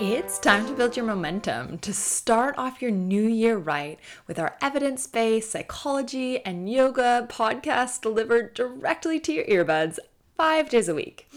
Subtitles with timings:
[0.00, 4.56] It's time to build your momentum to start off your new year right with our
[4.60, 10.00] evidence based psychology and yoga podcast delivered directly to your earbuds
[10.36, 11.30] five days a week.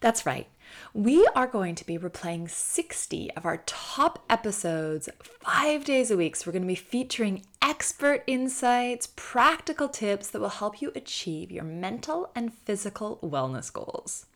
[0.00, 0.46] That's right.
[0.92, 6.36] We are going to be replaying 60 of our top episodes five days a week.
[6.36, 11.50] So, we're going to be featuring expert insights, practical tips that will help you achieve
[11.50, 14.26] your mental and physical wellness goals.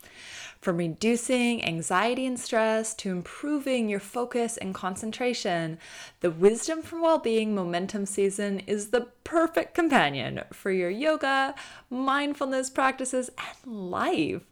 [0.61, 5.79] From reducing anxiety and stress to improving your focus and concentration,
[6.19, 11.55] the Wisdom for Wellbeing Momentum Season is the perfect companion for your yoga,
[11.91, 14.43] mindfulness practices, and life.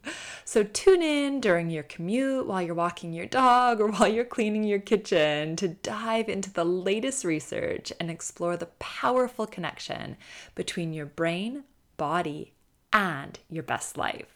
[0.44, 4.62] So tune in during your commute, while you're walking your dog, or while you're cleaning
[4.62, 10.16] your kitchen to dive into the latest research and explore the powerful connection
[10.54, 11.64] between your brain,
[11.96, 12.52] body,
[12.92, 14.35] and your best life.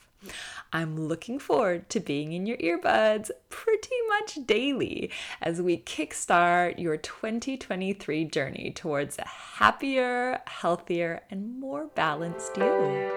[0.73, 6.97] I'm looking forward to being in your earbuds pretty much daily as we kickstart your
[6.97, 13.11] 2023 journey towards a happier, healthier, and more balanced you.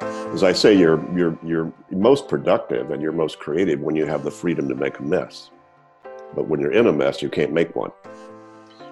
[0.00, 4.22] As I say, you're you're you're most productive and you're most creative when you have
[4.22, 5.50] the freedom to make a mess.
[6.34, 7.90] But when you're in a mess, you can't make one.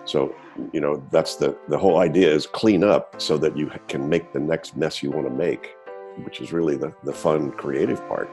[0.05, 0.35] So,
[0.73, 4.33] you know, that's the the whole idea is clean up so that you can make
[4.33, 5.77] the next mess you want to make
[6.23, 8.31] which is really the, the fun, creative part.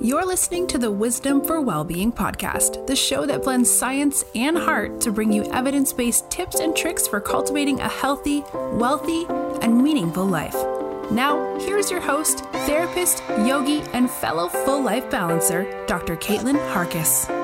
[0.00, 5.02] You're listening to the Wisdom for Wellbeing podcast, the show that blends science and heart
[5.02, 9.26] to bring you evidence based tips and tricks for cultivating a healthy, wealthy,
[9.60, 10.54] and meaningful life.
[11.10, 16.16] Now, here's your host, therapist, yogi, and fellow full life balancer, Dr.
[16.16, 17.37] Caitlin Harkis.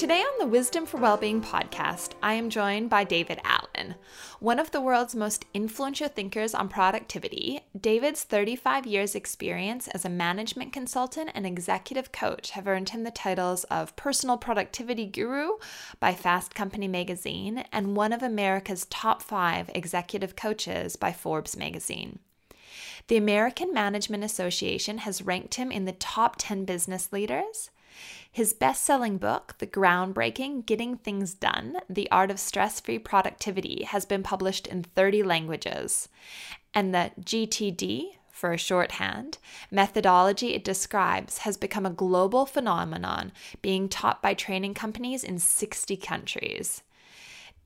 [0.00, 3.96] Today on the Wisdom for Wellbeing podcast, I am joined by David Allen.
[4.38, 10.08] One of the world's most influential thinkers on productivity, David's 35 years' experience as a
[10.08, 15.58] management consultant and executive coach have earned him the titles of Personal Productivity Guru
[16.00, 22.20] by Fast Company magazine and one of America's top five executive coaches by Forbes magazine.
[23.08, 27.68] The American Management Association has ranked him in the top 10 business leaders.
[28.30, 33.84] His best selling book, The Groundbreaking Getting Things Done The Art of Stress Free Productivity,
[33.84, 36.08] has been published in 30 languages.
[36.72, 39.38] And the GTD, for a shorthand,
[39.70, 45.96] methodology it describes has become a global phenomenon being taught by training companies in 60
[45.96, 46.82] countries.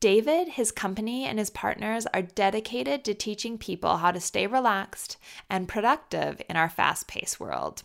[0.01, 5.17] David, his company, and his partners are dedicated to teaching people how to stay relaxed
[5.49, 7.85] and productive in our fast paced world.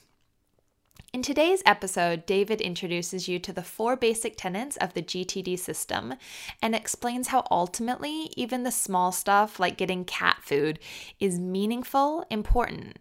[1.12, 6.14] In today's episode, David introduces you to the four basic tenets of the GTD system
[6.62, 10.78] and explains how ultimately even the small stuff like getting cat food
[11.20, 13.00] is meaningful, important,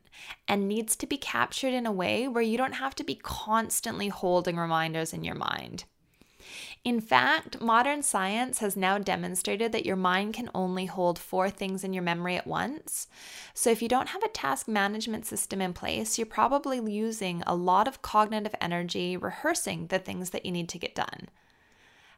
[0.49, 4.09] and needs to be captured in a way where you don't have to be constantly
[4.09, 5.85] holding reminders in your mind.
[6.85, 11.85] In fact, modern science has now demonstrated that your mind can only hold four things
[11.85, 13.09] in your memory at once.
[13.55, 17.55] So, if you don't have a task management system in place, you're probably using a
[17.55, 21.29] lot of cognitive energy rehearsing the things that you need to get done.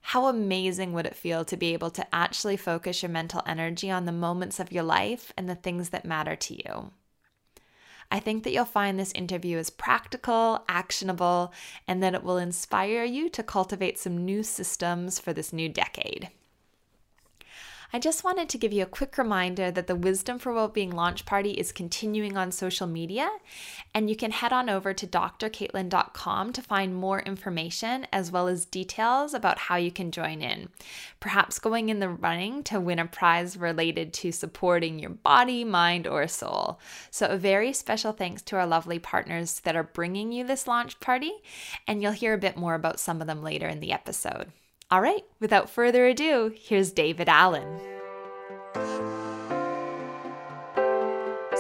[0.03, 4.07] How amazing would it feel to be able to actually focus your mental energy on
[4.07, 6.93] the moments of your life and the things that matter to you?
[8.11, 11.53] I think that you'll find this interview is practical, actionable,
[11.87, 16.31] and that it will inspire you to cultivate some new systems for this new decade.
[17.93, 21.27] I just wanted to give you a quick reminder that the Wisdom for Wellbeing launch
[21.27, 23.29] party is continuing on social media,
[23.93, 28.65] and you can head on over to drcaitlin.com to find more information as well as
[28.65, 30.69] details about how you can join in.
[31.19, 36.07] Perhaps going in the running to win a prize related to supporting your body, mind,
[36.07, 36.79] or soul.
[37.11, 41.01] So, a very special thanks to our lovely partners that are bringing you this launch
[41.01, 41.33] party,
[41.89, 44.53] and you'll hear a bit more about some of them later in the episode.
[44.93, 47.79] All right, without further ado, here's David Allen.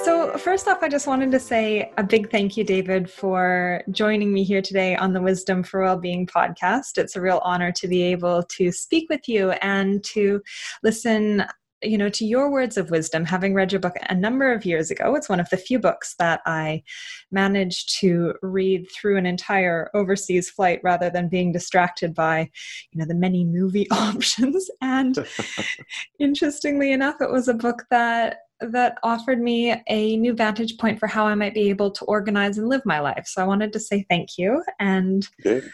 [0.02, 4.32] So, first off, I just wanted to say a big thank you, David, for joining
[4.32, 6.98] me here today on the Wisdom for Wellbeing podcast.
[6.98, 10.42] It's a real honor to be able to speak with you and to
[10.82, 11.44] listen
[11.82, 14.90] you know to your words of wisdom having read your book a number of years
[14.90, 16.82] ago it's one of the few books that i
[17.30, 22.50] managed to read through an entire overseas flight rather than being distracted by
[22.92, 24.70] you know the many movie options.
[24.80, 25.26] And
[26.18, 31.06] interestingly enough it was a book that that offered me a new vantage point for
[31.06, 33.26] how i might be able to organize and live my life.
[33.26, 35.66] So i wanted to say thank you and okay.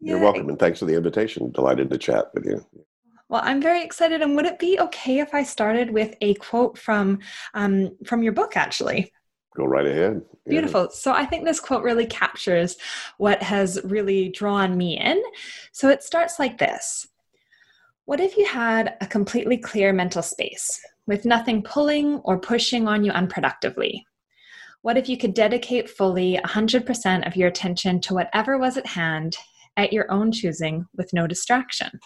[0.00, 1.50] you're welcome and thanks for the invitation.
[1.52, 2.64] Delighted to chat with you
[3.28, 4.22] Well, I'm very excited.
[4.22, 7.18] And would it be okay if I started with a quote from
[7.54, 9.12] um, from your book, actually?
[9.56, 10.22] Go right ahead.
[10.44, 10.50] Yeah.
[10.50, 10.90] Beautiful.
[10.90, 12.76] So I think this quote really captures
[13.16, 15.22] what has really drawn me in.
[15.72, 17.08] So it starts like this
[18.04, 23.02] What if you had a completely clear mental space with nothing pulling or pushing on
[23.02, 24.02] you unproductively?
[24.82, 29.36] What if you could dedicate fully 100% of your attention to whatever was at hand
[29.76, 31.98] at your own choosing with no distraction?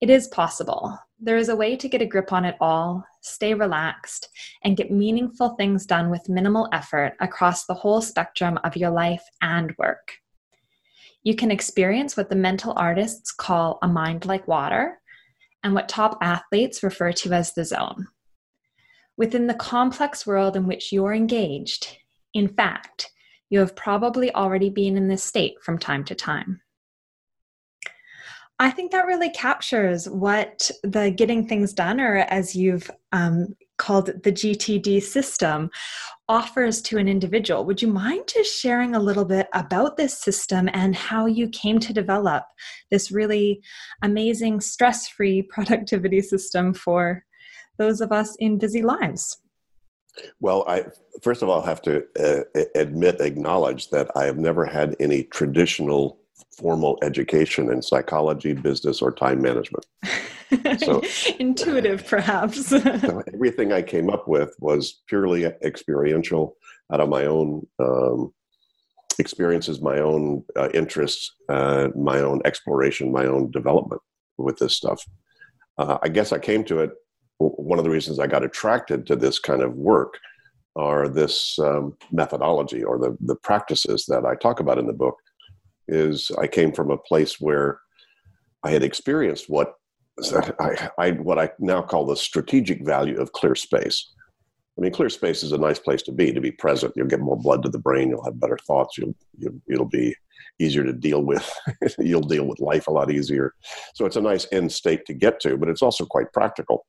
[0.00, 0.98] It is possible.
[1.18, 4.30] There is a way to get a grip on it all, stay relaxed,
[4.64, 9.22] and get meaningful things done with minimal effort across the whole spectrum of your life
[9.42, 10.14] and work.
[11.22, 14.98] You can experience what the martial artists call a mind like water
[15.62, 18.06] and what top athletes refer to as the zone.
[19.18, 21.98] Within the complex world in which you're engaged,
[22.32, 23.10] in fact,
[23.50, 26.62] you have probably already been in this state from time to time.
[28.60, 34.08] I think that really captures what the getting things done, or as you've um, called
[34.22, 35.70] the GTD system,
[36.28, 37.64] offers to an individual.
[37.64, 41.80] Would you mind just sharing a little bit about this system and how you came
[41.80, 42.44] to develop
[42.90, 43.62] this really
[44.02, 47.24] amazing stress free productivity system for
[47.78, 49.38] those of us in busy lives?
[50.38, 50.84] Well, I
[51.22, 56.19] first of all have to uh, admit, acknowledge that I have never had any traditional
[56.56, 59.86] formal education in psychology, business, or time management.
[60.78, 61.02] So
[61.38, 62.66] intuitive, perhaps.
[62.68, 66.56] so everything I came up with was purely experiential,
[66.92, 68.32] out of my own um,
[69.18, 74.00] experiences, my own uh, interests, uh, my own exploration, my own development
[74.38, 75.04] with this stuff.
[75.78, 76.90] Uh, I guess I came to it.
[77.38, 80.18] One of the reasons I got attracted to this kind of work
[80.76, 85.16] are this um, methodology or the, the practices that I talk about in the book
[85.90, 87.80] is I came from a place where
[88.62, 89.74] I had experienced what
[90.60, 94.12] I, I, what I now call the strategic value of clear space.
[94.78, 96.32] I mean, clear space is a nice place to be.
[96.32, 98.08] To be present, you'll get more blood to the brain.
[98.08, 98.96] You'll have better thoughts.
[98.96, 100.14] You'll, you'll it'll be
[100.58, 101.50] easier to deal with.
[101.98, 103.54] you'll deal with life a lot easier.
[103.94, 106.86] So it's a nice end state to get to, but it's also quite practical.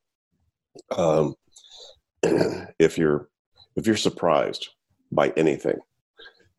[0.96, 1.34] Um,
[2.22, 3.28] if you're
[3.76, 4.68] if you're surprised
[5.10, 5.78] by anything,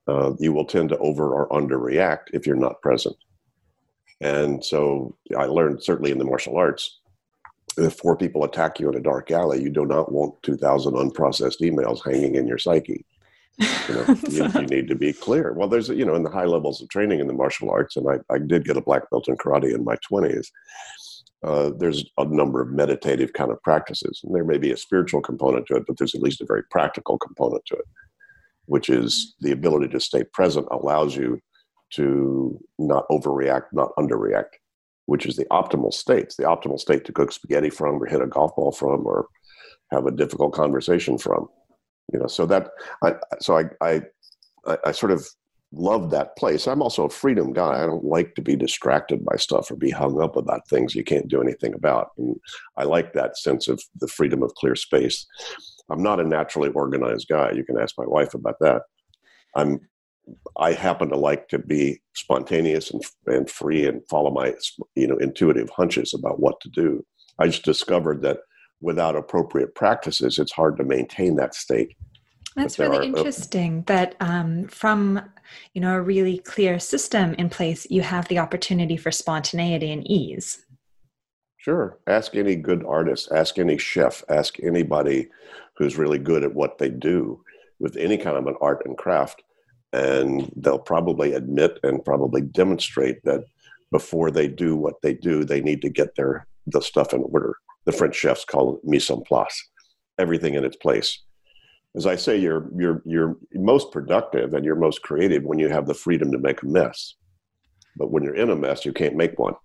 [0.08, 3.16] uh, you will tend to over or underreact if you're not present.
[4.22, 7.00] And so I learned certainly in the martial arts,
[7.78, 11.62] if four people attack you in a dark alley, you do not want 2,000 unprocessed
[11.62, 13.06] emails hanging in your psyche.
[13.58, 15.54] You, know, you, you, need to be clear.
[15.54, 18.08] Well, there's, you know, in the high levels of training in the martial arts, and
[18.10, 20.48] I, I did get a black belt in karate in my 20s,
[21.44, 24.22] uh, there's a number of meditative kind of practices.
[24.24, 26.64] And there may be a spiritual component to it, but there's at least a very
[26.72, 27.86] practical component to it
[28.66, 31.40] which is the ability to stay present allows you
[31.92, 34.56] to not overreact, not underreact,
[35.06, 36.24] which is the optimal state.
[36.24, 39.28] It's the optimal state to cook spaghetti from, or hit a golf ball from, or
[39.92, 41.48] have a difficult conversation from.
[42.12, 42.70] You know, so that
[43.04, 44.02] I so I I
[44.86, 45.26] I sort of
[45.74, 46.68] love that place.
[46.68, 47.84] I'm also a freedom guy.
[47.84, 51.04] I don't like to be distracted by stuff or be hung up about things you
[51.04, 52.10] can't do anything about.
[52.18, 52.36] And
[52.78, 55.26] I like that sense of the freedom of clear space.
[55.90, 57.52] I'm not a naturally organized guy.
[57.52, 58.84] You can ask my wife about that.
[59.56, 59.80] I'm
[60.58, 64.54] I happen to like to be spontaneous and, and free and follow my
[64.96, 67.06] you know intuitive hunches about what to do.
[67.40, 68.40] I just discovered that
[68.82, 71.96] without appropriate practices, it's hard to maintain that state.
[72.56, 73.80] That's really are, interesting.
[73.80, 75.22] Uh, that um, from
[75.74, 80.10] you know a really clear system in place, you have the opportunity for spontaneity and
[80.10, 80.66] ease.
[81.58, 81.98] Sure.
[82.08, 85.30] Ask any good artist, ask any chef, ask anybody
[85.84, 87.44] who's really good at what they do
[87.80, 89.44] with any kind of an art and craft.
[89.92, 93.44] And they'll probably admit and probably demonstrate that
[93.92, 97.58] before they do what they do, they need to get their the stuff in order.
[97.86, 99.62] The French chefs call it mise en place,
[100.18, 101.20] everything in its place.
[101.96, 105.86] As I say, you're you're you're most productive and you're most creative when you have
[105.86, 107.16] the freedom to make a mess.
[107.98, 109.56] But when you're in a mess, you can't make one.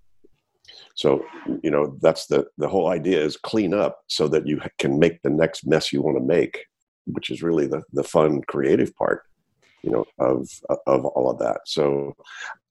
[0.98, 1.24] So,
[1.62, 5.22] you know, that's the the whole idea is clean up so that you can make
[5.22, 6.64] the next mess you want to make,
[7.06, 9.22] which is really the the fun creative part,
[9.84, 10.48] you know, of
[10.88, 11.60] of all of that.
[11.66, 12.16] So,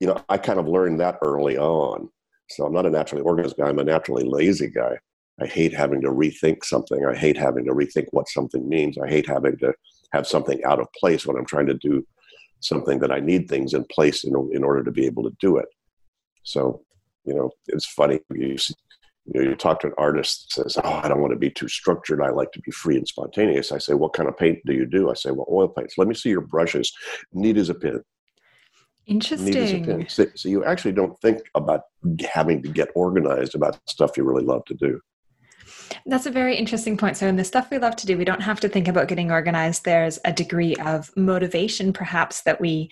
[0.02, 2.10] you know, I kind of learned that early on.
[2.50, 3.70] So I'm not a naturally organized guy.
[3.70, 4.98] I'm a naturally lazy guy.
[5.42, 7.06] I hate having to rethink something.
[7.06, 8.98] I hate having to rethink what something means.
[8.98, 9.74] I hate having to
[10.12, 12.06] have something out of place when I'm trying to do
[12.60, 15.56] something that I need things in place in, in order to be able to do
[15.56, 15.70] it.
[16.44, 16.82] So
[17.28, 18.20] you know, it's funny.
[18.34, 18.58] You,
[19.26, 21.52] you, know, you talk to an artist that says, "Oh, I don't want to be
[21.52, 22.22] too structured.
[22.22, 24.86] I like to be free and spontaneous." I say, "What kind of paint do you
[24.86, 26.92] do?" I say, "Well, oil paints." Let me see your brushes.
[27.34, 28.02] Neat as a pin.
[29.06, 30.08] Interesting.
[30.10, 31.82] So, so you actually don't think about
[32.30, 35.00] having to get organized about stuff you really love to do.
[36.06, 37.18] That's a very interesting point.
[37.18, 39.32] So, in the stuff we love to do, we don't have to think about getting
[39.32, 39.86] organized.
[39.86, 42.90] There's a degree of motivation, perhaps, that we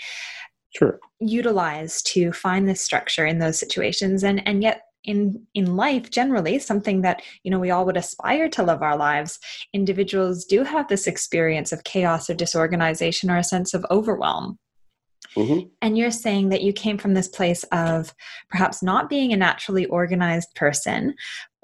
[0.75, 0.99] sure.
[1.19, 4.23] utilize to find this structure in those situations.
[4.23, 8.49] And and yet, in in life generally something that you know we all would aspire
[8.49, 9.39] to live our lives
[9.71, 14.57] individuals do have this experience of chaos or disorganization or a sense of overwhelm
[15.35, 15.67] Mm-hmm.
[15.81, 18.13] And you're saying that you came from this place of
[18.49, 21.13] perhaps not being a naturally organized person,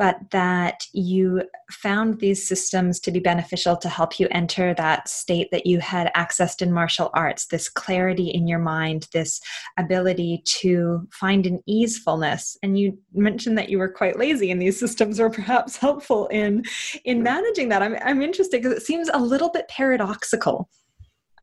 [0.02, 5.48] but that you found these systems to be beneficial to help you enter that state
[5.52, 9.40] that you had accessed in martial arts this clarity in your mind, this
[9.78, 12.58] ability to find an easefulness.
[12.64, 16.64] And you mentioned that you were quite lazy, and these systems were perhaps helpful in,
[17.06, 17.84] in managing that.
[17.84, 20.68] I'm, I'm interested because it seems a little bit paradoxical.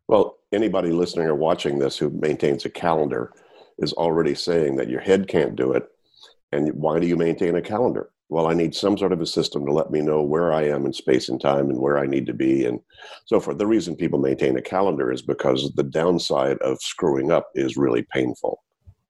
[0.08, 3.32] Well, anybody listening or watching this who maintains a calendar
[3.78, 5.84] is already saying that your head can't do it.
[6.50, 8.10] And why do you maintain a calendar?
[8.30, 10.84] Well, I need some sort of a system to let me know where I am
[10.84, 12.78] in space and time and where I need to be and
[13.24, 13.56] so forth.
[13.56, 18.06] The reason people maintain a calendar is because the downside of screwing up is really
[18.12, 18.62] painful.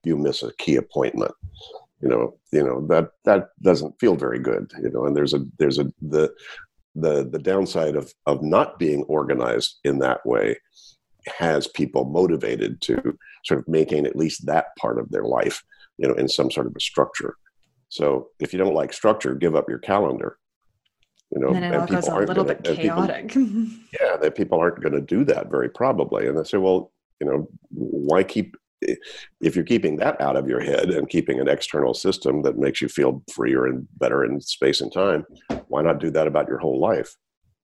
[0.05, 1.33] You miss a key appointment.
[2.01, 5.45] You know, you know, that that doesn't feel very good, you know, and there's a
[5.59, 6.33] there's a the
[6.95, 10.57] the the downside of of not being organized in that way
[11.27, 15.63] has people motivated to sort of maintain at least that part of their life,
[15.99, 17.35] you know, in some sort of a structure.
[17.89, 20.39] So if you don't like structure, give up your calendar.
[21.31, 23.29] You know, and then it all goes a little gonna, bit chaotic.
[23.29, 23.67] People,
[24.01, 26.91] yeah, that people aren't going to do that very probably, and they say, well,
[27.21, 28.57] you know, why keep
[29.41, 32.81] if you're keeping that out of your head and keeping an external system that makes
[32.81, 35.27] you feel freer and better in space and time,
[35.67, 37.17] why not do that about your whole life?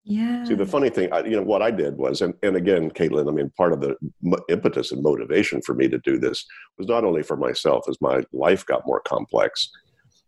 [0.04, 0.45] Yeah.
[0.45, 3.28] See, the funny thing, I, you know, what I did was, and, and again, Caitlin,
[3.28, 3.97] I mean, part of the
[4.50, 6.45] impetus and motivation for me to do this
[6.78, 9.71] was not only for myself as my life got more complex,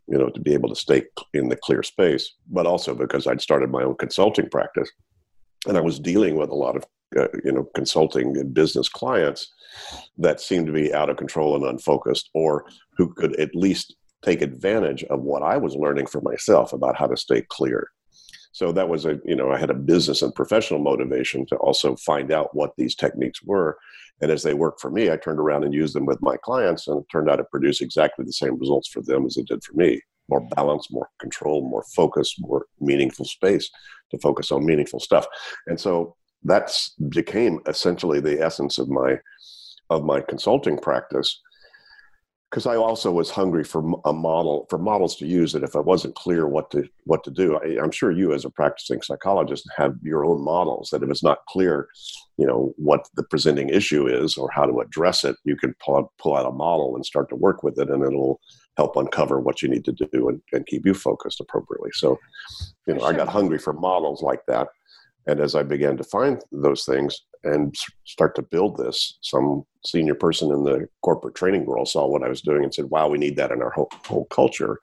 [0.09, 3.41] you know, to be able to stay in the clear space, but also because I'd
[3.41, 4.91] started my own consulting practice
[5.67, 6.85] and I was dealing with a lot of,
[7.19, 9.53] uh, you know, consulting and business clients
[10.19, 14.43] that seemed to be out of control and unfocused or who could at least take
[14.43, 17.91] advantage of what I was learning for myself about how to stay clear
[18.57, 21.95] so that was a you know i had a business and professional motivation to also
[21.97, 23.77] find out what these techniques were.
[24.23, 26.89] And as they worked for me i turned around and used them with my clients
[26.89, 29.63] and it turned out to produce exactly the same results for them as it did
[29.63, 30.01] for me.
[30.31, 33.69] More balance more control more focus more meaningful space
[34.11, 35.27] to focus on meaningful stuff.
[35.67, 39.19] And so that's became essentially the essence of my
[39.91, 41.43] of my consulting practice
[42.51, 45.53] because I also was hungry for a model for models to use.
[45.53, 48.45] That if I wasn't clear what to what to do, I, am sure you, as
[48.45, 50.91] a practicing psychologist, have your own models.
[50.91, 51.89] That if it's not clear,
[52.37, 56.13] you know what the presenting issue is or how to address it, you can pull
[56.19, 58.41] pull out a model and start to work with it, and it'll
[58.77, 61.91] help uncover what you need to do and, and keep you focused appropriately.
[61.95, 62.19] So,
[62.87, 63.09] you know, sure.
[63.09, 64.69] I got hungry for models like that,
[65.27, 69.19] and as I began to find those things, and start to build this.
[69.23, 72.91] Some senior person in the corporate training world saw what I was doing and said,
[72.91, 74.81] "Wow, we need that in our whole, whole culture."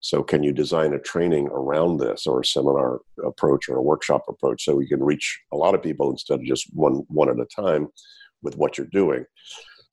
[0.00, 4.24] So, can you design a training around this, or a seminar approach, or a workshop
[4.28, 7.40] approach, so we can reach a lot of people instead of just one one at
[7.40, 7.88] a time
[8.42, 9.24] with what you're doing?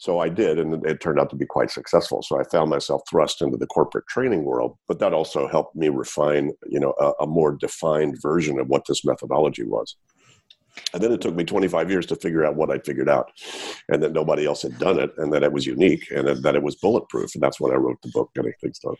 [0.03, 2.21] So I did, and it turned out to be quite successful.
[2.21, 5.87] So I found myself thrust into the corporate training world, but that also helped me
[5.87, 9.95] refine, you know, a, a more defined version of what this methodology was.
[10.93, 13.31] And then it took me 25 years to figure out what I figured out,
[13.87, 16.63] and that nobody else had done it, and that it was unique, and that it
[16.63, 17.33] was bulletproof.
[17.33, 18.97] And that's when I wrote the book, Getting Things Done.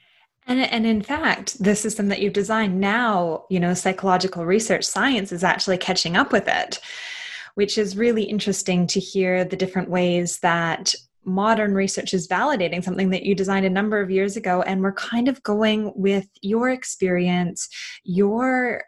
[0.48, 5.33] And, and in fact, the system that you've designed now, you know, psychological research science
[5.33, 6.79] is actually catching up with it,
[7.55, 10.93] which is really interesting to hear the different ways that
[11.25, 14.62] modern research is validating something that you designed a number of years ago.
[14.62, 17.69] And we're kind of going with your experience,
[18.03, 18.83] your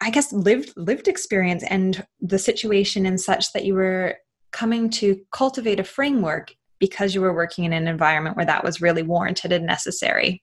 [0.00, 4.16] I guess lived lived experience and the situation and such that you were
[4.50, 8.80] coming to cultivate a framework because you were working in an environment where that was
[8.80, 10.42] really warranted and necessary.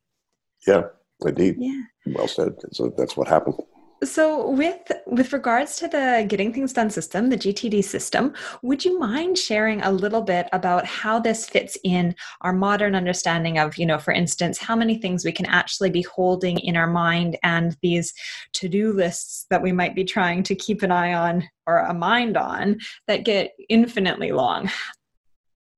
[0.65, 0.83] Yeah,
[1.25, 1.55] indeed.
[1.59, 1.81] Yeah.
[2.07, 2.55] Well said.
[2.71, 3.55] So that's what happened.
[4.03, 8.97] So with with regards to the getting things done system, the GTD system, would you
[8.97, 13.85] mind sharing a little bit about how this fits in our modern understanding of, you
[13.85, 17.75] know, for instance, how many things we can actually be holding in our mind and
[17.81, 18.13] these
[18.53, 22.37] to-do lists that we might be trying to keep an eye on or a mind
[22.37, 22.77] on
[23.07, 24.71] that get infinitely long?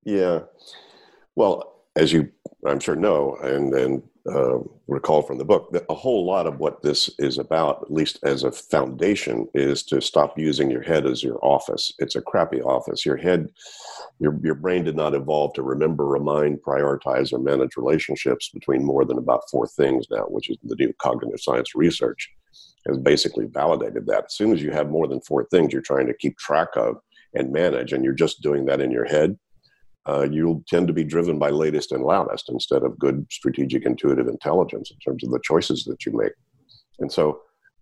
[0.04, 0.42] Yeah.
[1.36, 2.32] Well, as you
[2.66, 6.60] I'm sure know and and uh, recall from the book that a whole lot of
[6.60, 11.06] what this is about, at least as a foundation, is to stop using your head
[11.06, 11.94] as your office.
[12.00, 13.06] It's a crappy office.
[13.06, 13.50] Your head,
[14.20, 19.06] your your brain did not evolve to remember, remind, prioritize, or manage relationships between more
[19.06, 22.30] than about four things now, which is the new cognitive science research
[22.88, 24.26] has basically validated that.
[24.26, 26.98] As soon as you have more than four things you're trying to keep track of
[27.34, 29.38] and manage, and you're just doing that in your head,
[30.08, 34.28] uh, you'll tend to be driven by latest and loudest instead of good strategic intuitive
[34.28, 36.34] intelligence in terms of the choices that you make.
[37.00, 37.42] And so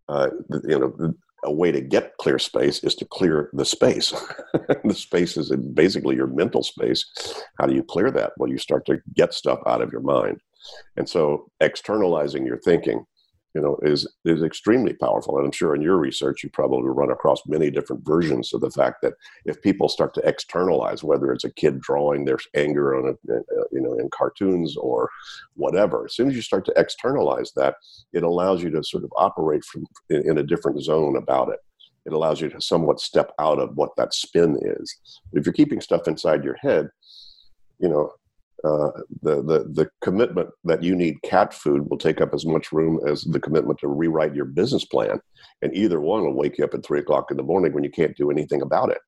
[0.09, 0.29] uh,
[0.67, 1.13] you know
[1.45, 4.13] a way to get clear space is to clear the space.
[4.83, 7.05] The space is basically your mental space.
[7.59, 8.33] How do you clear that?
[8.37, 10.39] Well you start to get stuff out of your mind.
[10.97, 13.05] And so externalizing your thinking
[13.55, 15.37] you know is is extremely powerful.
[15.37, 18.71] And i'm sure in your research you probably run across many different versions of the
[18.71, 19.13] fact that
[19.45, 23.37] if people start to externalize whether it's a kid drawing their anger on a uh,
[23.37, 25.09] uh, you know in cartoons or
[25.55, 27.75] whatever as soon as you start to externalize that
[28.13, 31.59] it allows you to sort of operate from in, in a different zone about it.
[32.05, 35.21] It allows you to somewhat step out of what that spin is.
[35.33, 36.89] If you're keeping stuff inside your head
[37.79, 38.11] you know
[38.63, 42.71] uh, the, the the commitment that you need cat food will take up as much
[42.71, 45.19] room as the commitment to rewrite your business plan,
[45.61, 47.89] and either one will wake you up at three o'clock in the morning when you
[47.89, 48.99] can't do anything about it.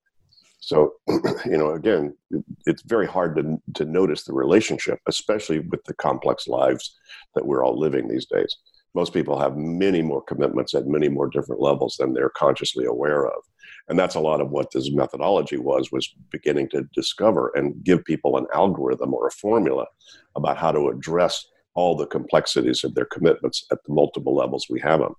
[0.62, 2.16] So, you know, again,
[2.66, 6.98] it's very hard to to notice the relationship, especially with the complex lives
[7.36, 8.56] that we're all living these days.
[8.94, 13.26] Most people have many more commitments at many more different levels than they're consciously aware
[13.26, 13.42] of.
[13.88, 18.04] And that's a lot of what this methodology was was beginning to discover and give
[18.04, 19.86] people an algorithm or a formula
[20.36, 24.80] about how to address all the complexities of their commitments at the multiple levels we
[24.82, 25.16] have them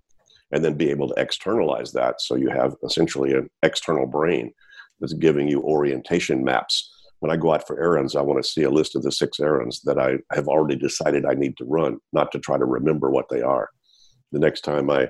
[0.53, 2.21] and then be able to externalize that.
[2.21, 4.53] So you have essentially an external brain
[5.01, 6.91] that's giving you orientation maps
[7.23, 9.39] when I go out for errands, I want to see a list of the six
[9.39, 13.11] errands that I have already decided I need to run, not to try to remember
[13.11, 13.71] what they are.
[14.33, 15.09] The next time I,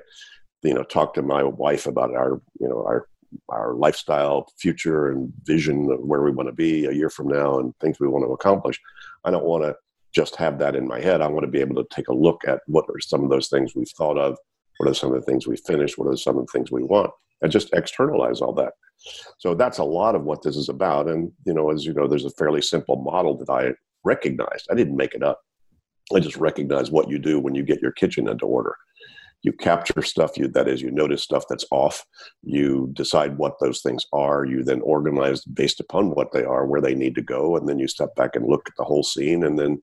[0.62, 3.08] you know, talk to my wife about our, you know, our
[3.48, 7.58] our lifestyle, future, and vision of where we want to be a year from now
[7.58, 8.78] and things we want to accomplish.
[9.24, 9.74] I don't want to
[10.14, 11.22] just have that in my head.
[11.22, 13.48] I want to be able to take a look at what are some of those
[13.48, 14.36] things we've thought of,
[14.76, 16.82] what are some of the things we finished, what are some of the things we
[16.82, 17.10] want,
[17.42, 18.72] and just externalize all that.
[19.38, 21.08] So that's a lot of what this is about.
[21.08, 23.72] And you know, as you know, there's a fairly simple model that I
[24.04, 24.68] recognized.
[24.70, 25.40] I didn't make it up.
[26.14, 28.76] I just recognize what you do when you get your kitchen into order
[29.42, 32.04] you capture stuff you that is you notice stuff that's off
[32.42, 36.80] you decide what those things are you then organize based upon what they are where
[36.80, 39.44] they need to go and then you step back and look at the whole scene
[39.44, 39.80] and then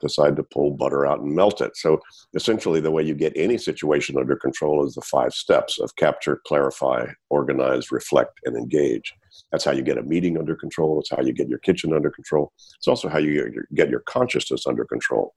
[0.00, 1.76] decide to pull butter out and melt it.
[1.76, 2.00] So
[2.34, 6.40] essentially the way you get any situation under control is the five steps of capture
[6.46, 9.12] clarify organize reflect and engage.
[9.52, 10.98] That's how you get a meeting under control.
[11.00, 12.52] It's how you get your kitchen under control.
[12.76, 15.34] It's also how you get your consciousness under control.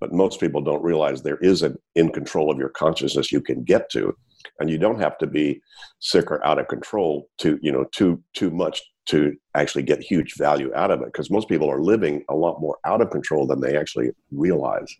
[0.00, 3.64] But most people don't realize there is an in control of your consciousness you can
[3.64, 4.14] get to,
[4.60, 5.60] and you don't have to be
[6.00, 10.34] sick or out of control to you know too too much to actually get huge
[10.36, 11.06] value out of it.
[11.06, 14.94] Because most people are living a lot more out of control than they actually realize.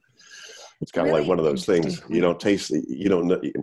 [0.80, 1.22] It's kind of really?
[1.22, 2.70] like one of those things you don't taste.
[2.70, 3.56] You don't.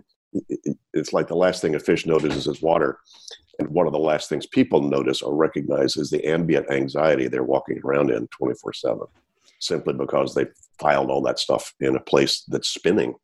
[0.92, 2.98] It's like the last thing a fish notices is water.
[3.60, 7.44] And one of the last things people notice or recognize is the ambient anxiety they're
[7.44, 8.98] walking around in 24 7
[9.60, 10.46] simply because they
[10.78, 13.14] filed all that stuff in a place that's spinning.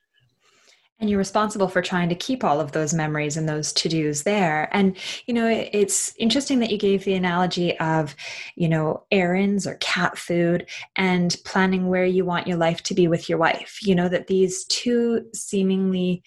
[1.01, 4.23] And you're responsible for trying to keep all of those memories and those to dos
[4.23, 4.69] there.
[4.71, 8.15] And, you know, it's interesting that you gave the analogy of,
[8.55, 13.09] you know, errands or cat food and planning where you want your life to be
[13.09, 13.79] with your wife.
[13.83, 16.23] You know, that these two seemingly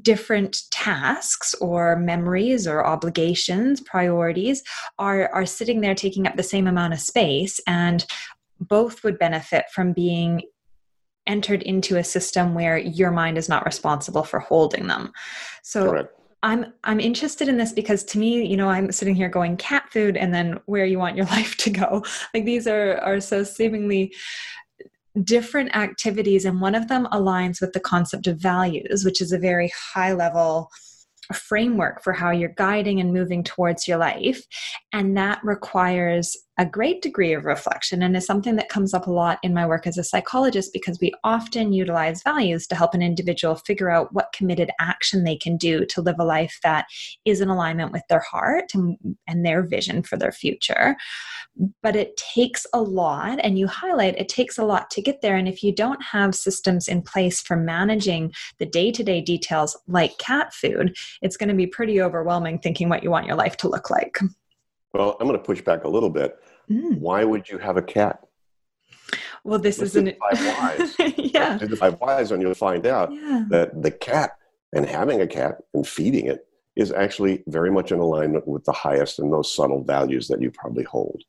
[0.00, 4.62] different tasks or memories or obligations priorities
[5.00, 8.06] are are sitting there taking up the same amount of space and
[8.60, 10.42] both would benefit from being
[11.26, 15.12] entered into a system where your mind is not responsible for holding them.
[15.62, 16.20] So Correct.
[16.42, 19.84] I'm I'm interested in this because to me, you know, I'm sitting here going cat
[19.92, 22.04] food and then where you want your life to go.
[22.34, 24.14] Like these are are so seemingly
[25.24, 29.38] different activities and one of them aligns with the concept of values, which is a
[29.38, 30.70] very high level
[31.34, 34.42] framework for how you're guiding and moving towards your life.
[34.92, 39.10] And that requires a great degree of reflection and is something that comes up a
[39.10, 43.00] lot in my work as a psychologist because we often utilize values to help an
[43.00, 46.84] individual figure out what committed action they can do to live a life that
[47.24, 50.96] is in alignment with their heart and, and their vision for their future.
[51.82, 55.36] But it takes a lot, and you highlight it takes a lot to get there.
[55.36, 59.78] And if you don't have systems in place for managing the day to day details
[59.88, 63.56] like cat food, it's going to be pretty overwhelming thinking what you want your life
[63.58, 64.18] to look like.
[64.92, 66.38] Well, I'm going to push back a little bit.
[66.70, 66.98] Mm.
[66.98, 68.20] Why would you have a cat?
[69.42, 70.94] well, this Let's isn't five whys.
[71.16, 71.58] yeah.
[71.58, 73.44] Do the five whys, and you'll find out Yeah.
[73.50, 74.32] that the cat
[74.74, 78.72] and having a cat and feeding it is actually very much in alignment with the
[78.72, 81.22] highest and most subtle values that you probably hold.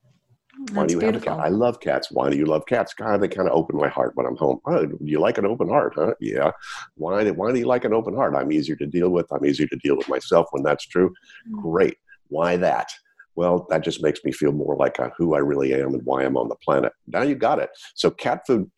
[0.73, 1.39] Why do you have a cat?
[1.39, 2.11] I love cats.
[2.11, 2.93] Why do you love cats?
[2.93, 4.59] God, they kind of open my heart when I'm home.
[4.65, 6.13] Oh, do you like an open heart, huh?
[6.19, 6.51] Yeah.
[6.95, 8.35] Why, do- why do you like an open heart?
[8.35, 9.25] I'm easier to deal with.
[9.31, 11.11] I'm easier to deal with myself when that's true.
[11.49, 11.61] Mm.
[11.63, 11.97] Great.
[12.27, 12.91] Why that?
[13.35, 16.37] Well, that just makes me feel more like who I really am and why I'm
[16.37, 16.91] on the planet.
[17.07, 17.69] Now you got it.
[17.95, 18.69] So cat food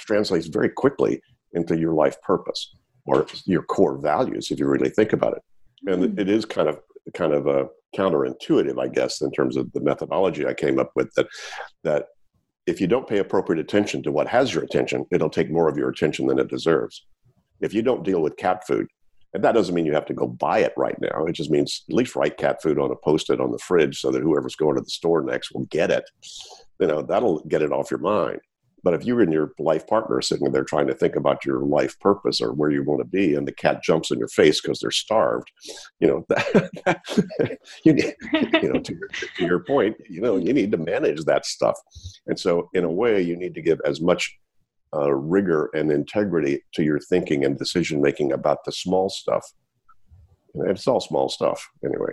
[0.00, 1.20] translates very quickly
[1.52, 5.42] into your life purpose or your core values if you really think about it.
[5.86, 6.18] And Mm.
[6.18, 6.80] it is kind of
[7.14, 11.12] kind of a counterintuitive, I guess, in terms of the methodology I came up with.
[11.14, 11.28] That
[11.84, 12.06] that
[12.66, 15.76] if you don't pay appropriate attention to what has your attention, it'll take more of
[15.76, 17.06] your attention than it deserves.
[17.60, 18.86] If you don't deal with cat food,
[19.36, 21.26] and that doesn't mean you have to go buy it right now.
[21.26, 24.10] It just means at least write cat food on a post-it on the fridge so
[24.10, 26.08] that whoever's going to the store next will get it.
[26.80, 28.40] You know, that'll get it off your mind.
[28.82, 31.60] But if you and your life partner are sitting there trying to think about your
[31.60, 34.62] life purpose or where you want to be, and the cat jumps in your face
[34.62, 35.52] because they're starved,
[36.00, 37.02] you know, that,
[37.84, 41.24] you, need, you know, to your, to your point, you know, you need to manage
[41.24, 41.78] that stuff.
[42.26, 44.38] And so, in a way, you need to give as much
[44.96, 49.44] uh, rigor and integrity to your thinking and decision making about the small stuff.
[50.54, 52.12] And it's all small stuff, anyway.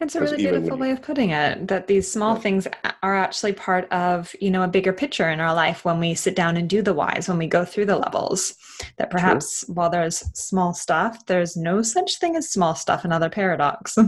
[0.00, 2.40] It's a really beautiful way of putting it that these small Yeah.
[2.40, 2.68] things
[3.02, 6.36] are actually part of, you know, a bigger picture in our life when we sit
[6.36, 8.54] down and do the whys, when we go through the levels.
[8.98, 13.96] That perhaps while there's small stuff, there's no such thing as small stuff, another paradox.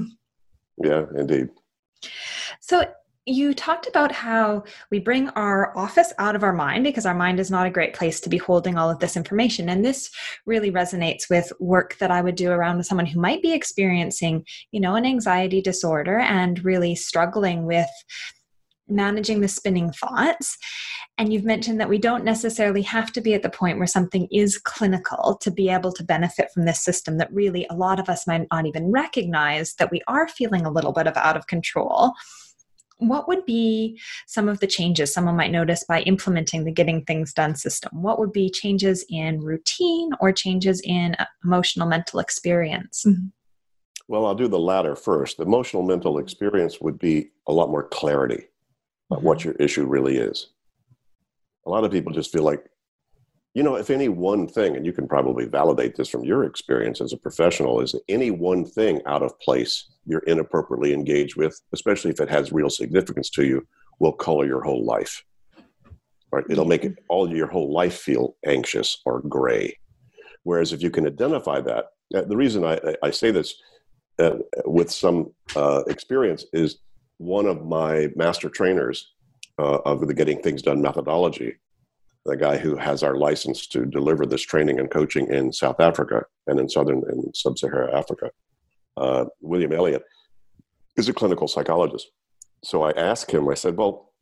[0.78, 1.50] Yeah, indeed.
[2.60, 2.86] So
[3.24, 7.38] you talked about how we bring our office out of our mind because our mind
[7.38, 9.68] is not a great place to be holding all of this information.
[9.68, 10.10] And this
[10.44, 14.80] really resonates with work that I would do around someone who might be experiencing, you
[14.80, 17.88] know, an anxiety disorder and really struggling with
[18.88, 20.58] managing the spinning thoughts.
[21.16, 24.26] And you've mentioned that we don't necessarily have to be at the point where something
[24.32, 28.08] is clinical to be able to benefit from this system, that really a lot of
[28.08, 31.46] us might not even recognize that we are feeling a little bit of out of
[31.46, 32.14] control.
[33.08, 37.32] What would be some of the changes someone might notice by implementing the getting things
[37.32, 38.02] done system?
[38.02, 43.04] What would be changes in routine or changes in uh, emotional mental experience?
[44.08, 45.36] Well, I'll do the latter first.
[45.36, 48.48] The emotional mental experience would be a lot more clarity
[49.10, 50.48] about what your issue really is.
[51.66, 52.64] A lot of people just feel like,
[53.54, 57.00] you know, if any one thing, and you can probably validate this from your experience
[57.00, 62.10] as a professional, is any one thing out of place you're inappropriately engaged with, especially
[62.10, 63.66] if it has real significance to you,
[63.98, 65.22] will color your whole life.
[66.30, 66.44] Right?
[66.48, 69.78] It'll make it all your whole life feel anxious or gray.
[70.44, 73.54] Whereas if you can identify that, uh, the reason I, I say this
[74.18, 76.78] uh, with some uh, experience is
[77.18, 79.12] one of my master trainers
[79.58, 81.56] uh, of the Getting Things Done methodology,
[82.24, 86.24] the guy who has our license to deliver this training and coaching in South Africa
[86.46, 88.30] and in Southern and Sub-Saharan Africa,
[88.96, 90.02] uh, William Elliott,
[90.96, 92.10] is a clinical psychologist.
[92.62, 94.12] So I asked him, I said, well,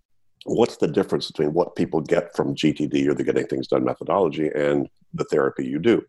[0.47, 4.49] what's the difference between what people get from GTD or the Getting Things Done methodology
[4.55, 6.03] and the therapy you do?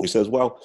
[0.00, 0.60] He says, well,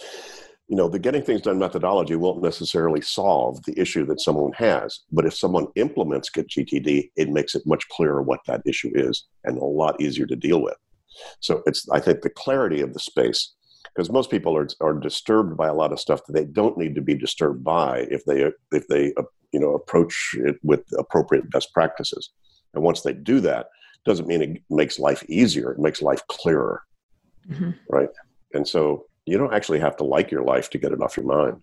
[0.69, 5.01] you know, the getting things done methodology won't necessarily solve the issue that someone has.
[5.11, 9.27] But if someone implements Get GTD, it makes it much clearer what that issue is
[9.43, 10.75] and a lot easier to deal with.
[11.41, 13.53] So it's, I think, the clarity of the space,
[13.93, 16.95] because most people are, are disturbed by a lot of stuff that they don't need
[16.95, 21.51] to be disturbed by if they, if they, uh, you know, approach it with appropriate
[21.51, 22.31] best practices.
[22.73, 23.67] And once they do that,
[24.05, 25.71] doesn't mean it makes life easier.
[25.71, 26.83] It makes life clearer,
[27.49, 27.75] Mhm.
[27.89, 28.09] right?
[28.53, 31.25] And so you don't actually have to like your life to get it off your
[31.25, 31.61] mind.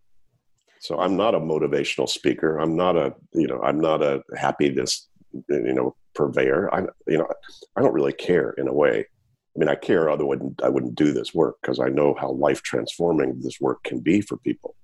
[0.80, 2.58] So I'm not a motivational speaker.
[2.58, 5.08] I'm not a, you know, I'm not a happiness,
[5.48, 6.74] you know, purveyor.
[6.74, 7.28] I, you know,
[7.76, 9.06] I don't really care in a way.
[9.54, 10.08] I mean, I care.
[10.08, 14.00] Otherwise, I wouldn't do this work because I know how life transforming this work can
[14.00, 14.74] be for people.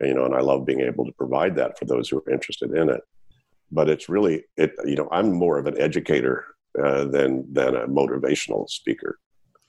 [0.00, 2.32] And, you know, and I love being able to provide that for those who are
[2.32, 3.02] interested in it.
[3.70, 4.72] But it's really, it.
[4.84, 6.44] You know, I'm more of an educator
[6.82, 9.18] uh, than than a motivational speaker.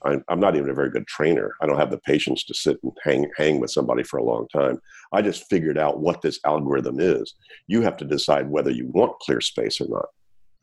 [0.04, 1.54] I'm, I'm not even a very good trainer.
[1.60, 4.46] I don't have the patience to sit and hang hang with somebody for a long
[4.48, 4.80] time.
[5.12, 7.34] I just figured out what this algorithm is.
[7.66, 10.06] You have to decide whether you want clear space or not.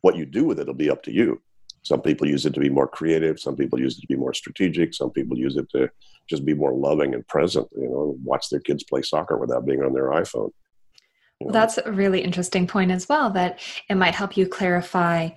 [0.02, 1.42] What you do with it will be up to you.
[1.84, 3.40] Some people use it to be more creative.
[3.40, 4.94] Some people use it to be more strategic.
[4.94, 5.90] Some people use it to
[6.30, 7.68] just be more loving and present.
[7.76, 10.52] You know, watch their kids play soccer without being on their iPhone.
[11.44, 11.54] You know?
[11.54, 15.30] That's a really interesting point as well, that it might help you clarify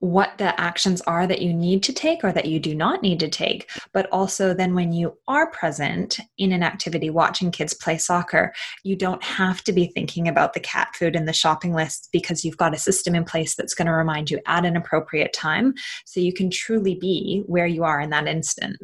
[0.00, 3.18] what the actions are that you need to take or that you do not need
[3.18, 3.68] to take.
[3.92, 8.94] But also, then when you are present in an activity watching kids play soccer, you
[8.94, 12.56] don't have to be thinking about the cat food and the shopping list because you've
[12.56, 15.74] got a system in place that's going to remind you at an appropriate time.
[16.06, 18.76] So you can truly be where you are in that instant.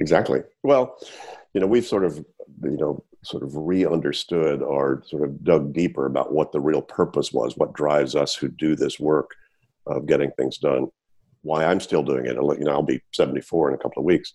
[0.00, 0.42] Exactly.
[0.62, 0.96] Well,
[1.52, 2.24] you know, we've sort of,
[2.62, 7.32] you know, sort of re-understood or sort of dug deeper about what the real purpose
[7.32, 9.30] was, what drives us who do this work
[9.86, 10.86] of getting things done,
[11.42, 12.34] why I'm still doing it.
[12.34, 14.34] You know, I'll be 74 in a couple of weeks.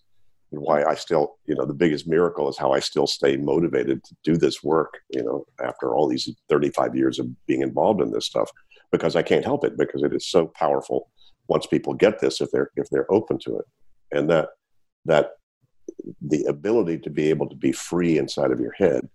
[0.50, 4.14] Why I still, you know, the biggest miracle is how I still stay motivated to
[4.22, 8.26] do this work, you know, after all these 35 years of being involved in this
[8.26, 8.50] stuff,
[8.90, 11.08] because I can't help it because it is so powerful
[11.48, 13.64] once people get this, if they're, if they're open to it.
[14.10, 14.48] And that,
[15.06, 15.30] that
[16.20, 19.08] the ability to be able to be free inside of your head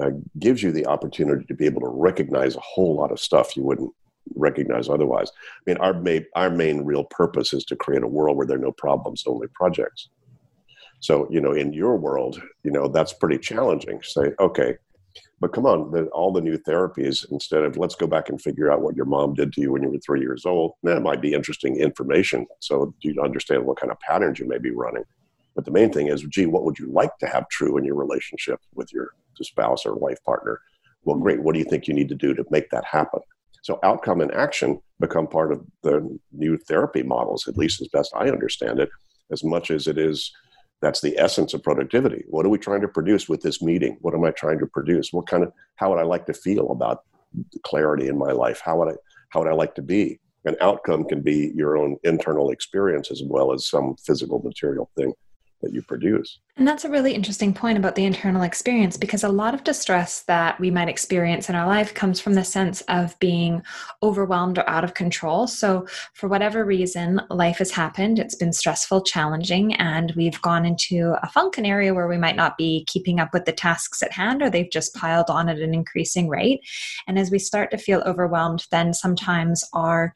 [0.00, 3.56] uh, gives you the opportunity to be able to recognize a whole lot of stuff
[3.56, 3.92] you wouldn't
[4.34, 5.30] recognize otherwise.
[5.30, 8.56] I mean, our main, our main real purpose is to create a world where there
[8.56, 10.08] are no problems, only projects.
[11.00, 14.00] So, you know, in your world, you know, that's pretty challenging.
[14.02, 14.76] Say, okay,
[15.40, 18.70] but come on, the, all the new therapies, instead of let's go back and figure
[18.70, 21.20] out what your mom did to you when you were three years old, that might
[21.20, 22.46] be interesting information.
[22.60, 25.04] So you understand what kind of patterns you may be running.
[25.54, 27.94] But the main thing is, gee, what would you like to have true in your
[27.94, 29.10] relationship with your
[29.40, 30.60] spouse or life partner?
[31.04, 31.42] Well, great.
[31.42, 33.20] What do you think you need to do to make that happen?
[33.62, 38.12] So outcome and action become part of the new therapy models, at least as best
[38.14, 38.88] I understand it,
[39.30, 40.32] as much as it is
[40.82, 42.24] that's the essence of productivity.
[42.28, 43.98] What are we trying to produce with this meeting?
[44.00, 45.12] What am I trying to produce?
[45.12, 47.04] What kind of how would I like to feel about
[47.62, 48.60] clarity in my life?
[48.62, 48.96] How would I
[49.30, 50.18] how would I like to be?
[50.44, 55.12] An outcome can be your own internal experience as well as some physical material thing
[55.62, 56.38] that you produce.
[56.56, 60.22] And that's a really interesting point about the internal experience because a lot of distress
[60.24, 63.62] that we might experience in our life comes from the sense of being
[64.02, 65.46] overwhelmed or out of control.
[65.46, 71.14] So, for whatever reason, life has happened, it's been stressful, challenging, and we've gone into
[71.22, 74.42] a function area where we might not be keeping up with the tasks at hand
[74.42, 76.60] or they've just piled on at an increasing rate.
[77.06, 80.12] And as we start to feel overwhelmed, then sometimes our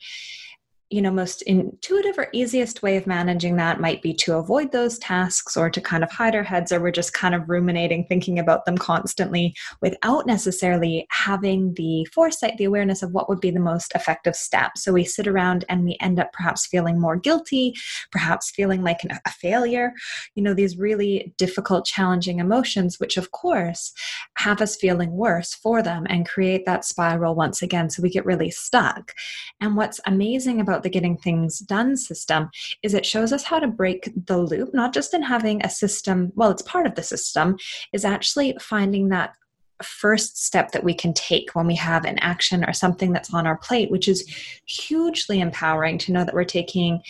[0.90, 4.98] you know most intuitive or easiest way of managing that might be to avoid those
[4.98, 8.38] tasks or to kind of hide our heads or we're just kind of ruminating thinking
[8.38, 13.60] about them constantly without necessarily having the foresight the awareness of what would be the
[13.60, 14.78] most effective step.
[14.78, 17.74] So we sit around and we end up perhaps feeling more guilty
[18.12, 19.92] perhaps feeling like an, a failure
[20.34, 23.92] you know these really difficult challenging emotions which of course
[24.36, 27.90] have us feeling worse for them and create that spiral once again.
[27.90, 29.14] So we get really stuck.
[29.60, 32.50] And what's amazing about about the getting things done system
[32.82, 36.30] is it shows us how to break the loop, not just in having a system,
[36.34, 37.56] well, it's part of the system,
[37.94, 39.34] is actually finding that
[39.82, 43.46] first step that we can take when we have an action or something that's on
[43.46, 44.26] our plate, which is
[44.66, 47.00] hugely empowering to know that we're taking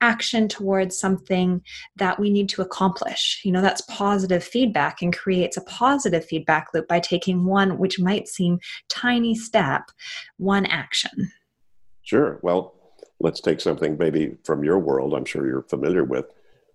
[0.00, 1.60] action towards something
[1.96, 3.40] that we need to accomplish.
[3.44, 7.98] You know, that's positive feedback and creates a positive feedback loop by taking one, which
[7.98, 8.58] might seem
[8.88, 9.82] tiny step,
[10.36, 11.32] one action.
[12.06, 12.38] Sure.
[12.40, 12.75] Well,
[13.20, 16.26] let's take something maybe from your world i'm sure you're familiar with.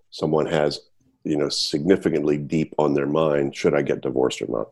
[0.10, 0.82] Someone has
[1.24, 4.70] you know significantly deep on their mind should i get divorced or not?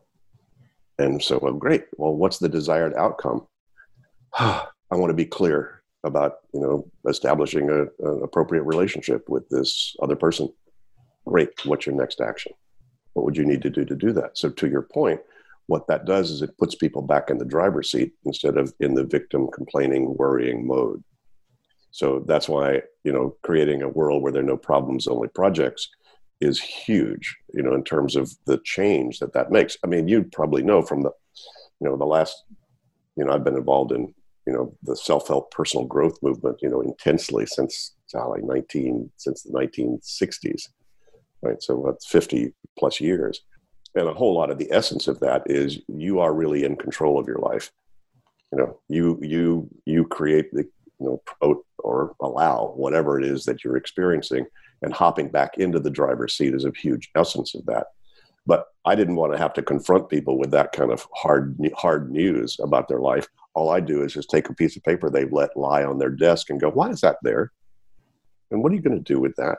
[0.98, 1.84] And so well great.
[1.96, 3.46] Well what's the desired outcome?
[4.38, 9.96] I want to be clear about you know establishing a, an appropriate relationship with this
[10.02, 10.52] other person.
[11.26, 11.64] Great.
[11.64, 12.52] What's your next action?
[13.12, 14.38] What would you need to do to do that?
[14.38, 15.20] So to your point
[15.70, 18.94] what that does is it puts people back in the driver's seat instead of in
[18.94, 21.00] the victim complaining worrying mode
[21.90, 25.88] so that's why, you know, creating a world where there are no problems, only projects
[26.40, 29.76] is huge, you know, in terms of the change that that makes.
[29.84, 31.10] I mean, you probably know from the,
[31.80, 32.44] you know, the last,
[33.16, 34.14] you know, I've been involved in,
[34.46, 39.52] you know, the self-help personal growth movement, you know, intensely since like 19, since the
[39.52, 40.68] 1960s,
[41.42, 41.62] right?
[41.62, 43.40] So that's 50 plus years.
[43.94, 47.18] And a whole lot of the essence of that is you are really in control
[47.18, 47.70] of your life.
[48.52, 50.68] You know, you, you, you create the,
[51.00, 54.46] you know, promote or allow whatever it is that you're experiencing
[54.82, 57.88] and hopping back into the driver's seat is a huge essence of that.
[58.46, 62.10] But i didn't want to have to confront people with that kind of hard hard
[62.10, 63.28] news about their life.
[63.54, 66.10] All i do is just take a piece of paper they've let lie on their
[66.10, 67.52] desk and go why is that there?
[68.50, 69.58] And what are you going to do with that?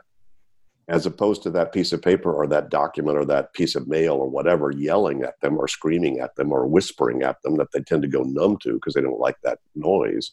[0.87, 4.15] As opposed to that piece of paper or that document or that piece of mail
[4.15, 7.81] or whatever yelling at them or screaming at them or whispering at them that they
[7.81, 10.31] tend to go numb to because they don't like that noise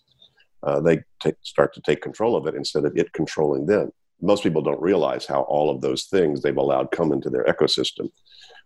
[0.63, 3.91] uh, they take, start to take control of it instead of it controlling them.
[4.21, 8.11] Most people don't realize how all of those things they've allowed come into their ecosystem.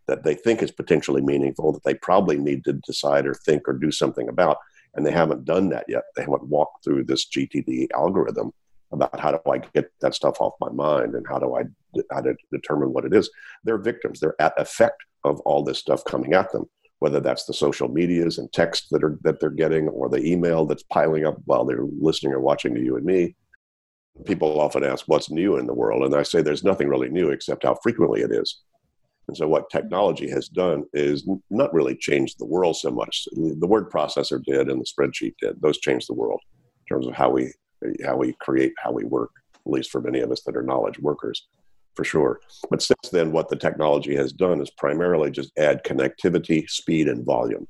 [0.09, 3.72] that they think is potentially meaningful that they probably need to decide or think or
[3.72, 4.57] do something about
[4.94, 8.52] and they haven't done that yet they haven't walked through this gtd algorithm
[8.92, 11.62] about how do i get that stuff off my mind and how do i
[12.11, 13.31] how to determine what it is
[13.64, 16.64] they're victims they're at effect of all this stuff coming at them
[17.03, 20.65] whether that's the social medias and text that are that they're getting or the email
[20.65, 23.35] that's piling up while they're listening or watching to you and me.
[24.25, 26.05] People often ask what's new in the world?
[26.05, 28.62] And i say there's nothing really new except how frequently it is.
[29.27, 33.27] And so what technology has done is not really changed the world so much.
[33.33, 35.61] The word processor did and the spreadsheet did.
[35.61, 36.41] Those changed the world
[36.83, 37.53] in terms of how we
[38.05, 39.33] how we create how we work
[39.67, 41.49] at least for many of us that are knowledge workers
[41.94, 46.68] for sure but since then what the technology has done is primarily just add connectivity
[46.68, 47.66] speed and volume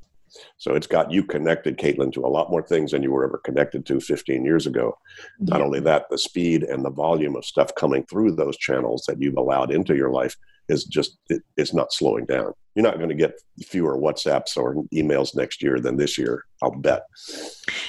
[0.56, 3.38] so it's got you connected, Caitlin, to a lot more things than you were ever
[3.38, 4.96] connected to 15 years ago.
[5.40, 5.54] Yeah.
[5.54, 9.20] Not only that, the speed and the volume of stuff coming through those channels that
[9.20, 10.34] you've allowed into your life
[10.68, 12.52] is just it, it's not slowing down.
[12.74, 16.70] You're not going to get fewer WhatsApps or emails next year than this year, I'll
[16.70, 17.02] bet.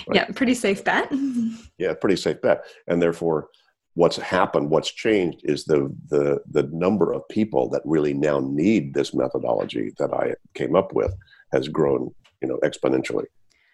[0.07, 0.15] Right?
[0.15, 1.09] Yeah, pretty safe bet.
[1.77, 2.65] yeah, pretty safe bet.
[2.87, 3.47] And therefore,
[3.95, 8.93] what's happened, what's changed is the the the number of people that really now need
[8.93, 11.13] this methodology that I came up with
[11.51, 13.25] has grown you know exponentially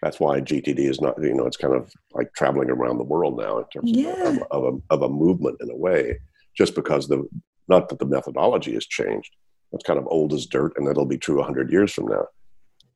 [0.02, 3.38] that's why GTD is not, you know, it's kind of like traveling around the world
[3.38, 4.28] now in terms yeah.
[4.28, 6.18] of, of, a, of a movement in a way,
[6.56, 7.28] just because the,
[7.68, 9.34] not that the methodology has changed.
[9.72, 12.26] It's kind of old as dirt, and that'll be true 100 years from now.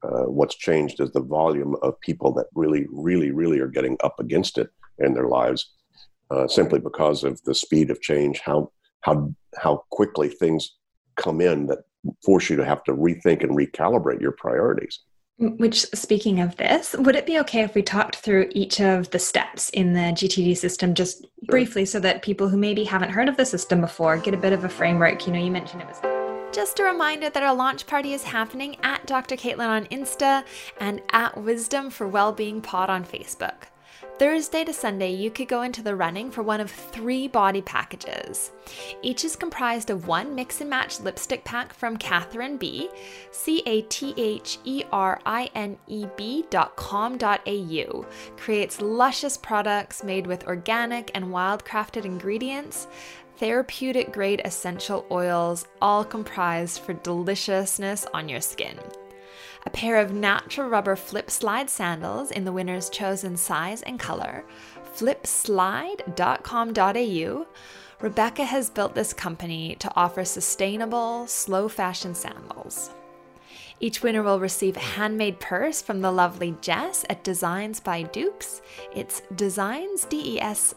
[0.02, 4.18] Uh, what's changed is the volume of people that really, really, really are getting up
[4.18, 5.72] against it in their lives,
[6.34, 8.70] uh, simply because of the speed of change, how
[9.02, 10.76] how how quickly things
[11.16, 11.80] come in that
[12.24, 15.00] force you to have to rethink and recalibrate your priorities.
[15.38, 19.18] Which, speaking of this, would it be okay if we talked through each of the
[19.18, 21.28] steps in the GTD system just sure.
[21.48, 24.52] briefly so that people who maybe haven't heard of the system before get a bit
[24.52, 25.26] of a framework?
[25.26, 26.00] You know, you mentioned it was.
[26.54, 29.34] Just a reminder that our launch party is happening at Dr.
[29.34, 30.44] Caitlin on Insta
[30.78, 33.73] and at Wisdom for Wellbeing Pod on Facebook.
[34.16, 38.52] Thursday to Sunday, you could go into the running for one of three body packages.
[39.02, 42.88] Each is comprised of one mix and match lipstick pack from Catherine B,
[43.32, 48.80] C A T H E R I N E B dot com dot au, creates
[48.80, 52.86] luscious products made with organic and wildcrafted ingredients,
[53.38, 58.78] therapeutic grade essential oils, all comprised for deliciousness on your skin
[59.66, 64.44] a pair of natural rubber flip slide sandals in the winner's chosen size and color,
[64.94, 67.46] flipslide.com.au.
[68.00, 72.90] Rebecca has built this company to offer sustainable, slow fashion sandals.
[73.80, 78.62] Each winner will receive a handmade purse from the lovely Jess at Designs by Dukes.
[78.94, 80.74] It's Designs, D E S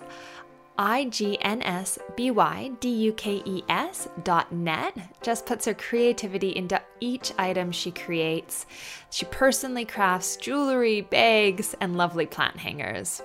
[0.77, 4.95] I G N S B Y D U K E S dot net.
[5.21, 8.65] Just puts her creativity into each item she creates.
[9.09, 13.21] She personally crafts jewelry, bags, and lovely plant hangers.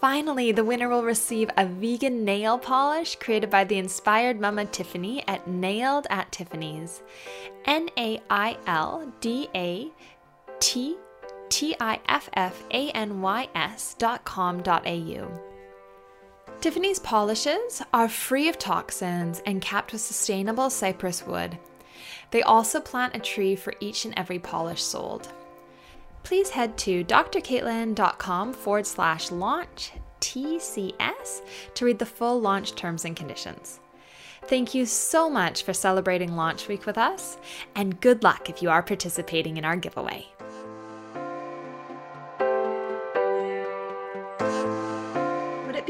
[0.00, 5.26] Finally, the winner will receive a vegan nail polish created by the inspired mama Tiffany
[5.28, 7.02] at Nailed at Tiffany's.
[7.64, 9.90] N A I L D A
[10.60, 10.96] T
[11.48, 15.51] T I F F A N Y S dot com dot au.
[16.62, 21.58] Tiffany's polishes are free of toxins and capped with sustainable cypress wood.
[22.30, 25.32] They also plant a tree for each and every polish sold.
[26.22, 31.42] Please head to drcaitlin.com forward slash launch TCS
[31.74, 33.80] to read the full launch terms and conditions.
[34.44, 37.38] Thank you so much for celebrating Launch Week with us,
[37.74, 40.28] and good luck if you are participating in our giveaway.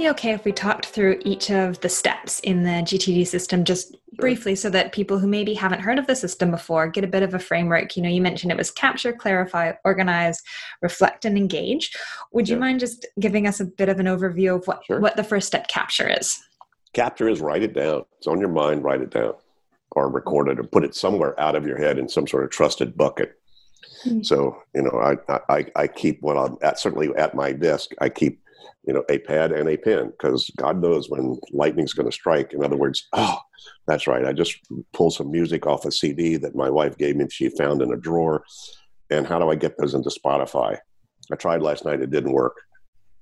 [0.03, 3.97] Be okay if we talked through each of the steps in the GTD system just
[4.15, 7.23] briefly so that people who maybe haven't heard of the system before get a bit
[7.23, 7.97] of a framework?
[7.97, 10.43] You know, you mentioned it was capture, clarify, organize,
[10.81, 11.97] reflect, and engage.
[12.33, 14.99] Would you mind just giving us a bit of an overview of what, sure.
[14.99, 16.41] what the first step capture is?
[16.95, 18.05] Capture is write it down.
[18.19, 19.35] It's on your mind, write it down
[19.93, 22.51] or record it or put it somewhere out of your head in some sort of
[22.51, 23.39] trusted bucket.
[24.05, 24.23] Mm-hmm.
[24.23, 28.09] So, you know, I, I, I keep what I'm at, certainly at my desk, I
[28.09, 28.42] keep
[28.85, 32.53] you know, a pad and a pen because God knows when lightning's going to strike.
[32.53, 33.39] In other words, oh,
[33.87, 34.25] that's right.
[34.25, 34.59] I just
[34.93, 37.27] pulled some music off a CD that my wife gave me.
[37.31, 38.45] She found in a drawer.
[39.11, 40.79] And how do I get those into Spotify?
[41.31, 42.01] I tried last night.
[42.01, 42.57] It didn't work.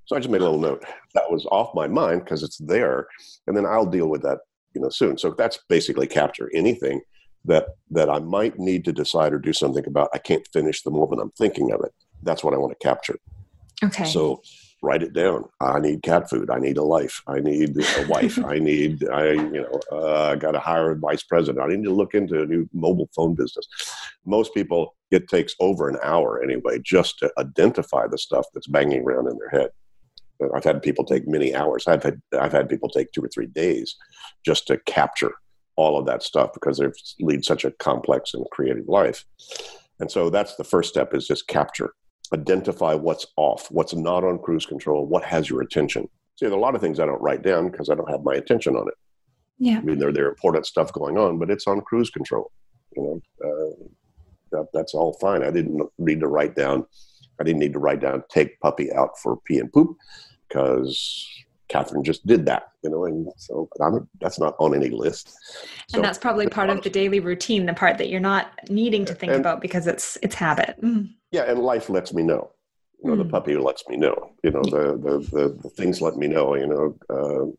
[0.06, 0.84] So I just made a little note.
[1.14, 3.06] That was off my mind because it's there.
[3.46, 4.38] And then I'll deal with that,
[4.74, 5.18] you know, soon.
[5.18, 7.00] So that's basically capture anything
[7.44, 10.10] that that I might need to decide or do something about.
[10.12, 11.92] I can't finish the moment I'm thinking of it.
[12.22, 13.18] That's what I want to capture.
[13.82, 14.04] Okay.
[14.04, 14.42] So
[14.82, 15.44] write it down.
[15.60, 16.50] I need cat food.
[16.50, 17.22] I need a life.
[17.26, 18.38] I need a wife.
[18.44, 21.64] I need, I, you know, uh, I got to hire a vice president.
[21.64, 23.66] I need to look into a new mobile phone business.
[24.24, 29.02] Most people, it takes over an hour anyway just to identify the stuff that's banging
[29.02, 29.70] around in their head.
[30.54, 31.86] I've had people take many hours.
[31.86, 33.96] I've had I've had people take two or three days
[34.44, 35.34] just to capture
[35.76, 36.86] all of that stuff because they
[37.20, 39.24] lead such a complex and creative life.
[39.98, 41.92] And so that's the first step is just capture
[42.32, 46.08] identify what's off, what's not on cruise control, what has your attention.
[46.36, 48.22] See, there are a lot of things I don't write down because I don't have
[48.22, 48.94] my attention on it.
[49.58, 49.78] Yeah.
[49.78, 52.50] I mean, there there important stuff going on, but it's on cruise control.
[52.96, 53.84] You know, uh,
[54.52, 55.42] that, that's all fine.
[55.42, 56.86] I didn't need to write down.
[57.38, 59.96] I didn't need to write down take puppy out for pee and poop
[60.48, 61.26] because
[61.70, 65.30] Catherine just did that, you know, and so I'm, that's not on any list.
[65.88, 69.04] So, and that's probably part of the daily routine, the part that you're not needing
[69.06, 70.76] to think and, about because it's it's habit.
[70.82, 71.14] Mm.
[71.30, 72.50] Yeah, and life lets me know.
[73.02, 73.24] You know, mm.
[73.24, 74.32] the puppy lets me know.
[74.42, 76.56] You know, the the the, the things let me know.
[76.56, 77.56] You know,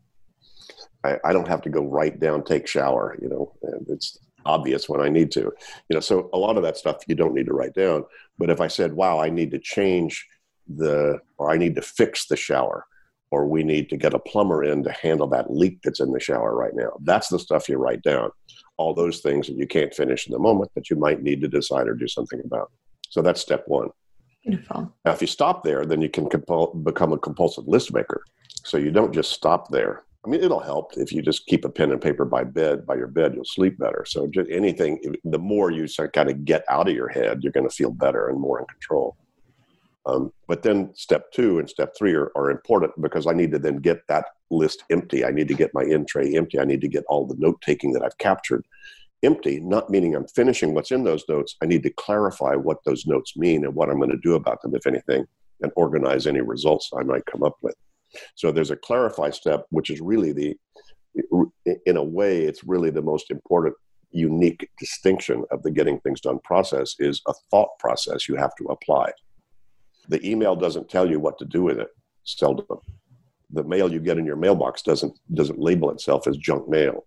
[1.04, 3.18] uh, I, I don't have to go right down, take shower.
[3.22, 5.52] You know, and it's obvious when I need to.
[5.90, 8.04] You know, so a lot of that stuff you don't need to write down.
[8.38, 10.28] But if I said, "Wow, I need to change
[10.68, 12.86] the," or I need to fix the shower,
[13.32, 16.20] or we need to get a plumber in to handle that leak that's in the
[16.20, 16.92] shower right now.
[17.02, 18.30] That's the stuff you write down.
[18.78, 21.48] All those things that you can't finish in the moment that you might need to
[21.48, 22.72] decide or do something about.
[23.10, 23.90] So that's step one.
[24.44, 24.94] Beautiful.
[25.06, 28.24] Now, if you stop there, then you can compul- become a compulsive list maker.
[28.64, 30.04] So you don't just stop there.
[30.26, 32.96] I mean, it'll help if you just keep a pen and paper by bed, by
[32.96, 34.04] your bed, you'll sleep better.
[34.08, 37.68] So just anything, the more you kind of get out of your head, you're going
[37.68, 39.16] to feel better and more in control.
[40.06, 43.60] Um, but then step two and step three are, are important because I need to
[43.60, 45.24] then get that list empty.
[45.24, 46.60] I need to get my in tray empty.
[46.60, 48.66] I need to get all the note taking that I've captured
[49.24, 51.56] empty, not meaning I'm finishing what's in those notes.
[51.62, 54.62] I need to clarify what those notes mean and what I'm going to do about
[54.62, 55.26] them, if anything,
[55.62, 57.76] and organize any results I might come up with.
[58.36, 60.58] So there's a clarify step, which is really the,
[61.86, 63.76] in a way, it's really the most important,
[64.10, 68.66] unique distinction of the getting things done process is a thought process you have to
[68.66, 69.12] apply.
[70.10, 71.90] The email doesn't tell you what to do with it,
[72.24, 72.80] seldom.
[73.52, 77.06] The mail you get in your mailbox doesn't doesn't label itself as junk mail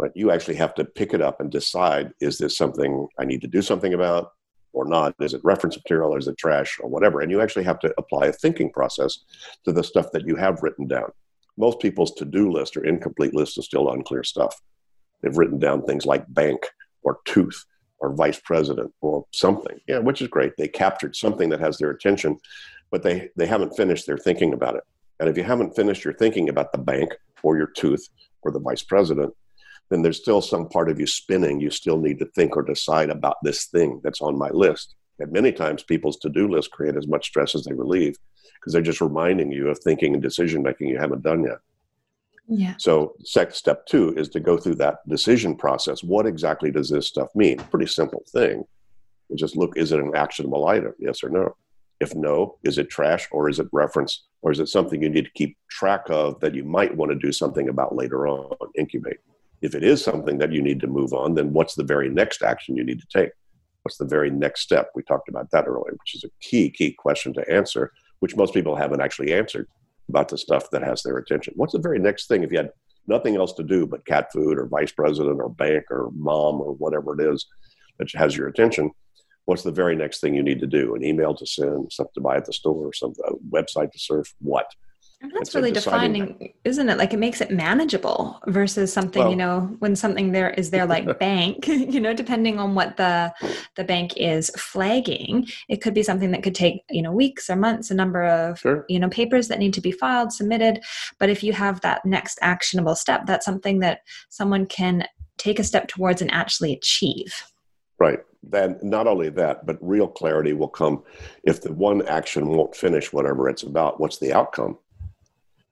[0.00, 3.42] but you actually have to pick it up and decide is this something I need
[3.42, 4.32] to do something about
[4.72, 5.14] or not?
[5.20, 7.20] Is it reference material or is it trash or whatever?
[7.20, 9.18] And you actually have to apply a thinking process
[9.66, 11.12] to the stuff that you have written down.
[11.58, 14.58] Most people's to do list or incomplete list is still unclear stuff.
[15.20, 16.66] They've written down things like bank
[17.02, 17.62] or tooth
[18.00, 20.52] or vice president or something, yeah, which is great.
[20.56, 22.38] They captured something that has their attention,
[22.90, 24.84] but they, they haven't finished their thinking about it.
[25.18, 28.08] And if you haven't finished your thinking about the bank or your tooth
[28.42, 29.34] or the vice president,
[29.90, 31.60] then there's still some part of you spinning.
[31.60, 34.94] You still need to think or decide about this thing that's on my list.
[35.18, 38.16] And many times people's to do lists create as much stress as they relieve
[38.54, 41.58] because they're just reminding you of thinking and decision making you haven't done yet.
[42.50, 42.74] Yeah.
[42.78, 46.02] So, step two is to go through that decision process.
[46.02, 47.58] What exactly does this stuff mean?
[47.70, 48.64] Pretty simple thing.
[49.36, 50.92] Just look is it an actionable item?
[50.98, 51.56] Yes or no?
[52.00, 55.26] If no, is it trash or is it reference or is it something you need
[55.26, 59.18] to keep track of that you might want to do something about later on, incubate?
[59.62, 62.42] If it is something that you need to move on, then what's the very next
[62.42, 63.30] action you need to take?
[63.82, 64.88] What's the very next step?
[64.94, 68.54] We talked about that earlier, which is a key, key question to answer, which most
[68.54, 69.68] people haven't actually answered
[70.10, 71.54] about the stuff that has their attention.
[71.56, 72.70] What's the very next thing if you had
[73.06, 76.74] nothing else to do but cat food or vice president or bank or mom or
[76.74, 77.46] whatever it is
[77.98, 78.90] that has your attention?
[79.46, 80.94] What's the very next thing you need to do?
[80.94, 83.14] An email to send, something to buy at the store, some
[83.50, 84.66] website to surf, what?
[85.22, 86.54] And that's really defining, that.
[86.64, 86.96] isn't it?
[86.96, 90.86] Like it makes it manageable versus something, well, you know, when something there is there
[90.86, 93.30] like bank, you know, depending on what the
[93.76, 97.56] the bank is flagging, it could be something that could take, you know, weeks or
[97.56, 98.86] months, a number of, sure.
[98.88, 100.80] you know, papers that need to be filed, submitted.
[101.18, 104.00] But if you have that next actionable step, that's something that
[104.30, 105.06] someone can
[105.36, 107.32] take a step towards and actually achieve.
[107.98, 108.20] Right.
[108.42, 111.02] Then not only that, but real clarity will come
[111.44, 114.00] if the one action won't finish whatever it's about.
[114.00, 114.78] What's the outcome?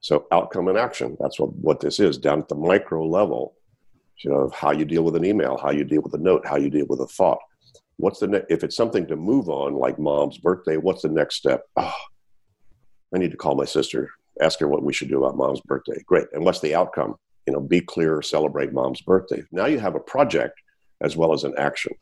[0.01, 3.55] So outcome and action, that's what, what this is down at the micro level
[4.23, 6.57] you know, how you deal with an email, how you deal with a note, how
[6.57, 7.39] you deal with a thought.
[7.97, 11.35] What's the ne- if it's something to move on, like mom's birthday, what's the next
[11.35, 11.63] step?
[11.77, 11.93] Oh,
[13.13, 14.09] I need to call my sister,
[14.41, 16.01] ask her what we should do about mom's birthday.
[16.05, 16.27] Great.
[16.33, 17.15] And what's the outcome?
[17.47, 19.43] You know, be clear, celebrate mom's birthday.
[19.51, 20.59] Now you have a project
[21.01, 21.93] as well as an action.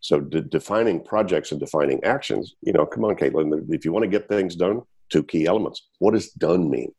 [0.00, 4.04] So de- defining projects and defining actions, you know, come on, Caitlin, if you want
[4.04, 5.88] to get things done, two key elements.
[5.98, 6.92] What does done mean?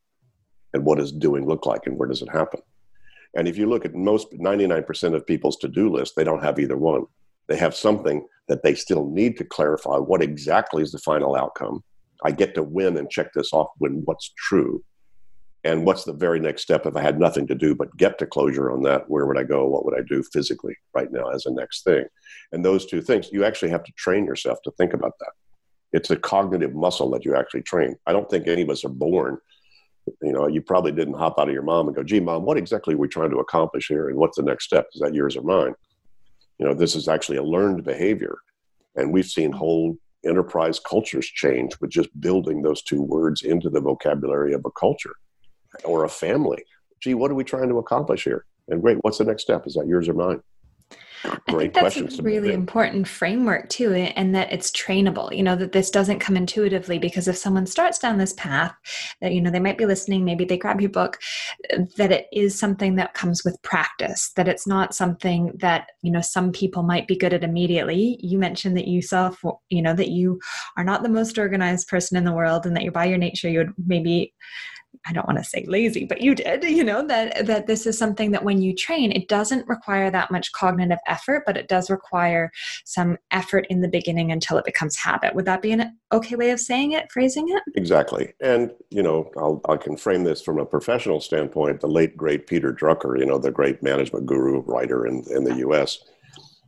[0.73, 2.59] And what does doing look like and where does it happen
[3.35, 6.77] and if you look at most 99% of people's to-do list they don't have either
[6.77, 7.05] one
[7.47, 11.83] they have something that they still need to clarify what exactly is the final outcome
[12.23, 14.83] I get to win and check this off when what's true.
[15.65, 18.25] And what's the very next step if I had nothing to do but get to
[18.25, 19.09] closure on that?
[19.09, 19.65] Where would I go?
[19.67, 22.03] What would I do physically right now as a next thing?
[22.51, 25.31] And those two things, you actually have to train yourself to think about that.
[25.93, 27.95] It's a cognitive muscle that you actually train.
[28.07, 29.37] I don't think any of us are born.
[30.21, 32.57] You know, you probably didn't hop out of your mom and go, gee, mom, what
[32.57, 34.09] exactly are we trying to accomplish here?
[34.09, 34.87] And what's the next step?
[34.93, 35.73] Is that yours or mine?
[36.59, 38.37] You know, this is actually a learned behavior.
[38.95, 43.81] And we've seen whole enterprise cultures change with just building those two words into the
[43.81, 45.15] vocabulary of a culture
[45.83, 46.63] or a family.
[47.01, 48.45] Gee, what are we trying to accomplish here?
[48.69, 49.67] And great, what's the next step?
[49.67, 50.41] Is that yours or mine?
[51.47, 55.35] Great I think that's a really important framework too, and that it's trainable.
[55.35, 58.73] You know that this doesn't come intuitively because if someone starts down this path,
[59.21, 61.19] that you know they might be listening, maybe they grab your book,
[61.97, 64.31] that it is something that comes with practice.
[64.35, 68.17] That it's not something that you know some people might be good at immediately.
[68.21, 70.41] You mentioned that you self, you know, that you
[70.75, 73.49] are not the most organized person in the world, and that you're by your nature
[73.49, 74.33] you would maybe
[75.05, 77.97] I don't want to say lazy, but you did, you know, that that this is
[77.97, 81.89] something that when you train, it doesn't require that much cognitive effort, but it does
[81.89, 82.51] require
[82.85, 85.35] some effort in the beginning until it becomes habit.
[85.35, 87.63] Would that be an okay way of saying it, phrasing it?
[87.75, 88.33] Exactly.
[88.41, 91.81] And, you know, I'll, I can frame this from a professional standpoint.
[91.81, 95.55] The late, great Peter Drucker, you know, the great management guru writer in, in the
[95.67, 95.99] US,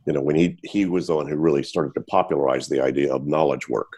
[0.06, 3.12] you know, when he, he was the one who really started to popularize the idea
[3.12, 3.92] of knowledge work.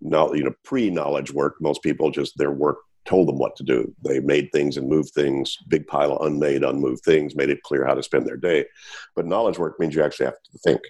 [0.00, 3.94] Now, you know, pre-knowledge work, most people just their work told them what to do.
[4.04, 7.86] They made things and moved things, big pile of unmade, unmoved things, made it clear
[7.86, 8.66] how to spend their day.
[9.14, 10.80] But knowledge work means you actually have to think.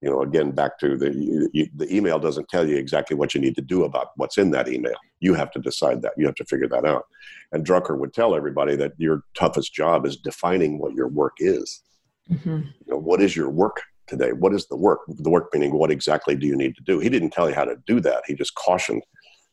[0.00, 1.12] You know, again, back to the
[1.52, 4.52] you, the email doesn't tell you exactly what you need to do about what's in
[4.52, 4.94] that email.
[5.18, 6.12] You have to decide that.
[6.16, 7.04] You have to figure that out.
[7.50, 11.82] And Drucker would tell everybody that your toughest job is defining what your work is.
[12.30, 12.60] Mm-hmm.
[12.86, 14.32] You know, what is your work today?
[14.32, 15.00] What is the work?
[15.08, 17.00] The work meaning what exactly do you need to do?
[17.00, 18.22] He didn't tell you how to do that.
[18.26, 19.02] He just cautioned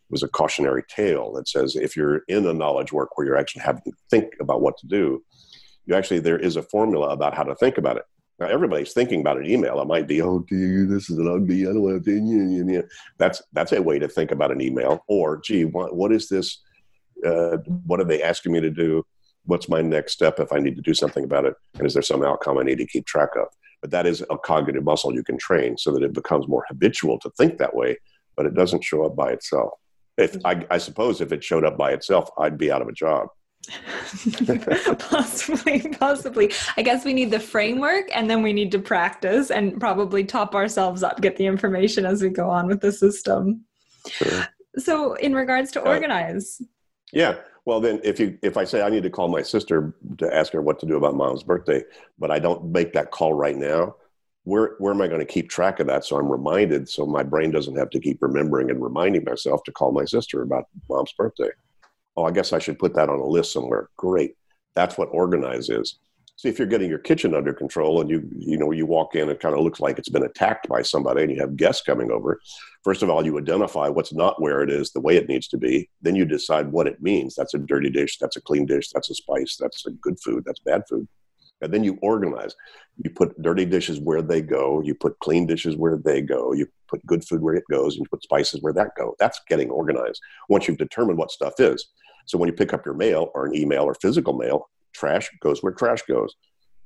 [0.10, 3.64] was a cautionary tale that says if you're in a knowledge work where you're actually
[3.64, 5.24] having to think about what to do,
[5.86, 8.03] you actually there is a formula about how to think about it.
[8.39, 9.80] Now everybody's thinking about an email.
[9.80, 11.62] It might be, oh, dear, this is an ugly.
[11.62, 12.88] I don't want to.
[13.18, 15.03] That's that's a way to think about an email.
[15.08, 16.62] Or, gee, what, what is this?
[17.26, 19.06] Uh, what are they asking me to do?
[19.45, 21.53] What's my next step if I need to do something about it?
[21.76, 23.47] And is there some outcome I need to keep track of?
[23.82, 27.20] But that is a cognitive muscle you can train so that it becomes more habitual
[27.20, 27.97] to think that way,
[28.36, 29.74] but it doesn't show up by itself.
[30.18, 32.93] If I, I suppose if it showed up by itself, I'd be out of a
[32.93, 33.28] job.
[34.99, 36.53] possibly, possibly.
[36.78, 40.55] I guess we need the framework and then we need to practice and probably top
[40.55, 43.66] ourselves up, get the information as we go on with the system.
[44.07, 44.47] Sure.
[44.78, 46.57] So, in regards to organize.
[46.61, 46.66] Uh,
[47.13, 47.36] yeah.
[47.66, 50.53] Well, then, if you if I say I need to call my sister to ask
[50.53, 51.84] her what to do about mom's birthday,
[52.20, 53.95] but I don't make that call right now,
[54.46, 57.24] where where am I going to keep track of that so I'm reminded so my
[57.24, 61.14] brain doesn't have to keep remembering and reminding myself to call my sister about mom's
[61.14, 61.50] birthday?
[62.16, 63.89] Oh, I guess I should put that on a list somewhere.
[63.98, 64.36] Great.
[64.76, 66.00] That's what organize is.
[66.38, 69.30] See if you're getting your kitchen under control and you you know you walk in
[69.30, 72.12] it kind of looks like it's been attacked by somebody and you have guests coming
[72.12, 72.39] over.
[72.84, 75.58] First of all, you identify what's not where it is the way it needs to
[75.58, 75.89] be.
[76.04, 77.34] Then you decide what it means.
[77.36, 80.43] That's a dirty dish, that's a clean dish, that's a spice, that's a good food,
[80.46, 81.08] that's bad food
[81.62, 82.56] and then you organize.
[83.03, 84.82] You put dirty dishes where they go.
[84.82, 86.53] You put clean dishes where they go.
[86.53, 89.16] You put good food where it goes, and you put spices where that go.
[89.20, 90.22] That's getting organized.
[90.49, 91.88] Once you've determined what stuff is.
[92.26, 95.62] So when you pick up your mail or an email or physical mail, trash goes
[95.62, 96.36] where trash goes.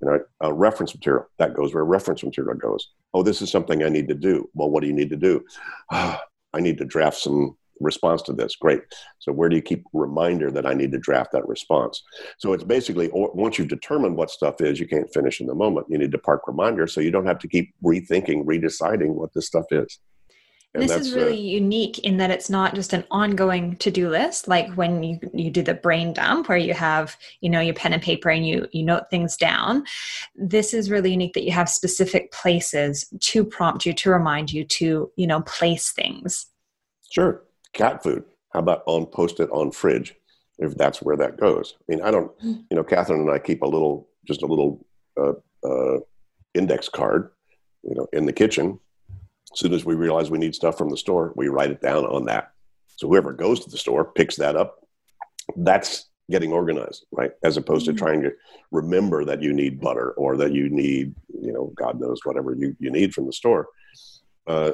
[0.01, 2.89] You know, a reference material that goes where reference material goes.
[3.13, 4.49] Oh, this is something I need to do.
[4.53, 5.43] Well, what do you need to do?
[5.91, 8.55] I need to draft some response to this.
[8.55, 8.81] Great.
[9.19, 12.01] So where do you keep reminder that I need to draft that response?
[12.37, 15.87] So it's basically once you've determined what stuff is, you can't finish in the moment.
[15.89, 19.47] You need to park reminder so you don't have to keep rethinking, redeciding what this
[19.47, 19.99] stuff is.
[20.75, 24.47] And this is really uh, unique in that it's not just an ongoing to-do list
[24.47, 27.93] like when you, you do the brain dump where you have you know your pen
[27.93, 29.83] and paper and you you note things down
[30.35, 34.63] this is really unique that you have specific places to prompt you to remind you
[34.63, 36.45] to you know place things
[37.09, 37.43] sure
[37.73, 38.23] cat food.
[38.53, 40.15] How about on post it on fridge
[40.57, 41.75] if that's where that goes?
[41.79, 42.53] I mean, I don't, hmm.
[42.69, 44.85] you know, Catherine and I keep a little, just a little
[45.17, 45.99] uh, uh,
[46.53, 47.31] index card,
[47.83, 48.79] you know, in the kitchen.
[49.53, 52.05] As soon as we realize we need stuff from the store, we write it down
[52.05, 52.51] on that.
[52.97, 54.85] So whoever goes to the store picks that up.
[55.55, 57.31] That's getting organized, right?
[57.43, 58.31] As opposed to trying to
[58.71, 62.75] remember that you need butter or that you need, you know, God knows whatever you,
[62.79, 63.67] you need from the store.
[64.45, 64.71] Uh,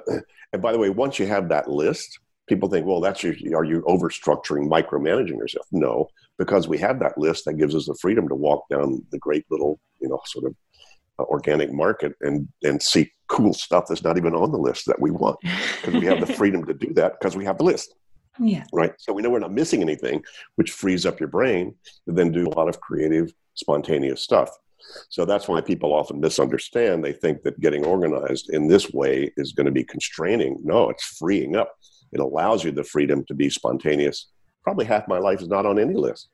[0.53, 3.63] and by the way, once you have that list, people think, well, that's your, are
[3.63, 5.65] you overstructuring, micromanaging yourself?
[5.71, 9.19] No, because we have that list that gives us the freedom to walk down the
[9.19, 10.55] great little, you know, sort of
[11.17, 14.99] uh, organic market and and seek cool stuff that's not even on the list that
[14.99, 17.95] we want because we have the freedom to do that because we have the list.
[18.37, 18.65] Yeah.
[18.73, 18.93] Right.
[18.97, 20.23] So we know we're not missing anything,
[20.55, 21.73] which frees up your brain
[22.07, 24.49] to then do a lot of creative, spontaneous stuff.
[25.09, 27.03] So that's why people often misunderstand.
[27.03, 30.59] They think that getting organized in this way is going to be constraining.
[30.63, 31.73] No, it's freeing up.
[32.11, 34.27] It allows you the freedom to be spontaneous.
[34.63, 36.29] Probably half my life is not on any list.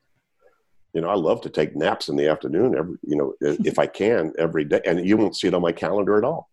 [0.94, 3.86] You know, I love to take naps in the afternoon every, you know, if I
[3.86, 4.80] can every day.
[4.84, 6.50] And you won't see it on my calendar at all.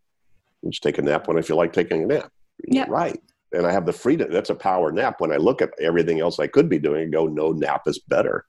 [0.61, 2.32] You just take a nap when I feel like taking a nap.
[2.65, 2.86] Yeah.
[2.88, 3.20] Right.
[3.51, 4.32] And I have the freedom.
[4.32, 5.20] That's a power nap.
[5.20, 7.99] When I look at everything else I could be doing and go, no, nap is
[7.99, 8.45] better.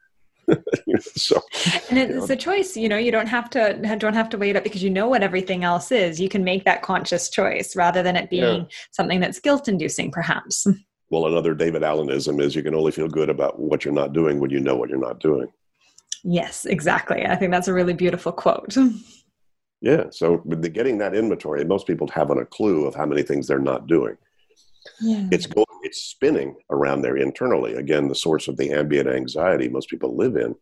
[1.00, 1.40] so
[1.88, 2.24] and it's you know.
[2.24, 4.82] a choice you know you don't have to don't have to weigh it up because
[4.82, 6.20] you know what everything else is.
[6.20, 8.66] You can make that conscious choice rather than it being yeah.
[8.90, 10.66] something that's guilt inducing perhaps.
[11.10, 14.40] Well another david allenism is you can only feel good about what you're not doing
[14.40, 15.48] when you know what you're not doing.
[16.22, 17.26] Yes exactly.
[17.26, 18.76] I think that's a really beautiful quote.
[19.80, 23.46] Yeah so the, getting that inventory most people haven't a clue of how many things
[23.46, 24.16] they're not doing
[25.00, 25.26] yeah.
[25.30, 29.88] it's going it's spinning around there internally again the source of the ambient anxiety most
[29.88, 30.54] people live in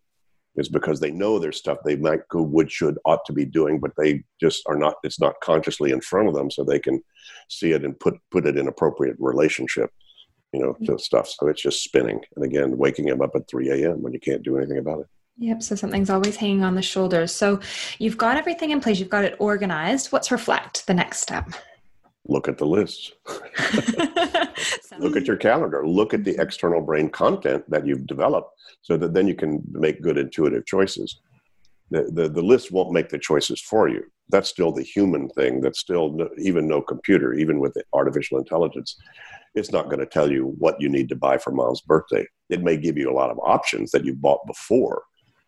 [0.57, 3.79] is because they know there's stuff they might go would should ought to be doing
[3.79, 7.03] but they just are not it's not consciously in front of them so they can
[7.49, 9.91] see it and put put it in appropriate relationship
[10.53, 10.99] you know to mm-hmm.
[10.99, 14.21] stuff so it's just spinning and again waking them up at 3 a.m when you
[14.21, 15.07] can't do anything about it
[15.41, 15.63] Yep.
[15.63, 17.33] So something's always hanging on the shoulders.
[17.33, 17.61] So
[17.99, 18.99] you've got everything in place.
[18.99, 20.11] You've got it organized.
[20.11, 21.49] What's reflect the next step?
[22.29, 23.15] Look at the list.
[24.99, 25.87] look at your calendar.
[25.87, 26.41] Look at the mm-hmm.
[26.41, 28.51] external brain content that you've developed
[28.83, 31.21] so that then you can make good intuitive choices.
[31.91, 34.05] The, the, the list won't make the choices for you.
[34.29, 35.63] That's still the human thing.
[35.63, 38.95] That's still no, even no computer, even with artificial intelligence.
[39.55, 42.27] It's not going to tell you what you need to buy for mom's birthday.
[42.51, 45.03] It may give you a lot of options that you bought before.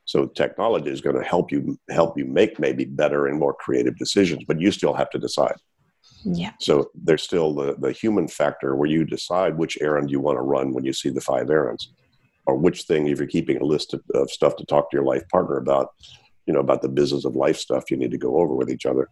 [0.06, 3.96] So technology is going to help you help you make maybe better and more creative
[3.98, 5.54] decisions, but you still have to decide.
[6.24, 6.52] Yeah.
[6.60, 10.42] So there's still the, the human factor where you decide which errand you want to
[10.42, 11.92] run when you see the five errands,
[12.46, 15.04] or which thing, if you're keeping a list of, of stuff to talk to your
[15.04, 15.88] life partner about,
[16.46, 18.86] you know, about the business of life stuff you need to go over with each
[18.86, 19.08] other.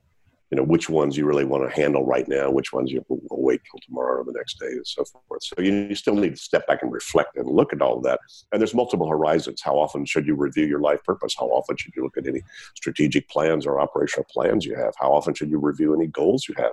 [0.51, 3.21] You know, which ones you really want to handle right now, which ones you will
[3.31, 5.43] wait till tomorrow or the next day, and so forth.
[5.43, 8.05] So you, you still need to step back and reflect and look at all of
[8.05, 8.19] that.
[8.51, 9.61] And there's multiple horizons.
[9.63, 11.35] How often should you review your life purpose?
[11.39, 12.41] How often should you look at any
[12.75, 14.95] strategic plans or operational plans you have?
[14.99, 16.73] How often should you review any goals you have?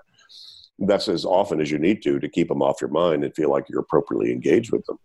[0.79, 3.49] That's as often as you need to to keep them off your mind and feel
[3.49, 4.97] like you're appropriately engaged with them.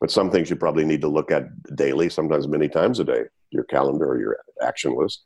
[0.00, 3.24] But some things you probably need to look at daily, sometimes many times a day,
[3.50, 5.24] your calendar or your action list.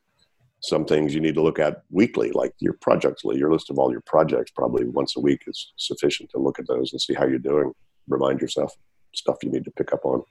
[0.61, 3.93] Some things you need to look at weekly, like your projects, your list of all
[3.93, 7.27] your projects, probably once a week is sufficient to look at those and see how
[7.27, 7.73] you're doing.
[8.09, 8.75] Remind yourself
[9.14, 10.23] stuff you need to pick up on.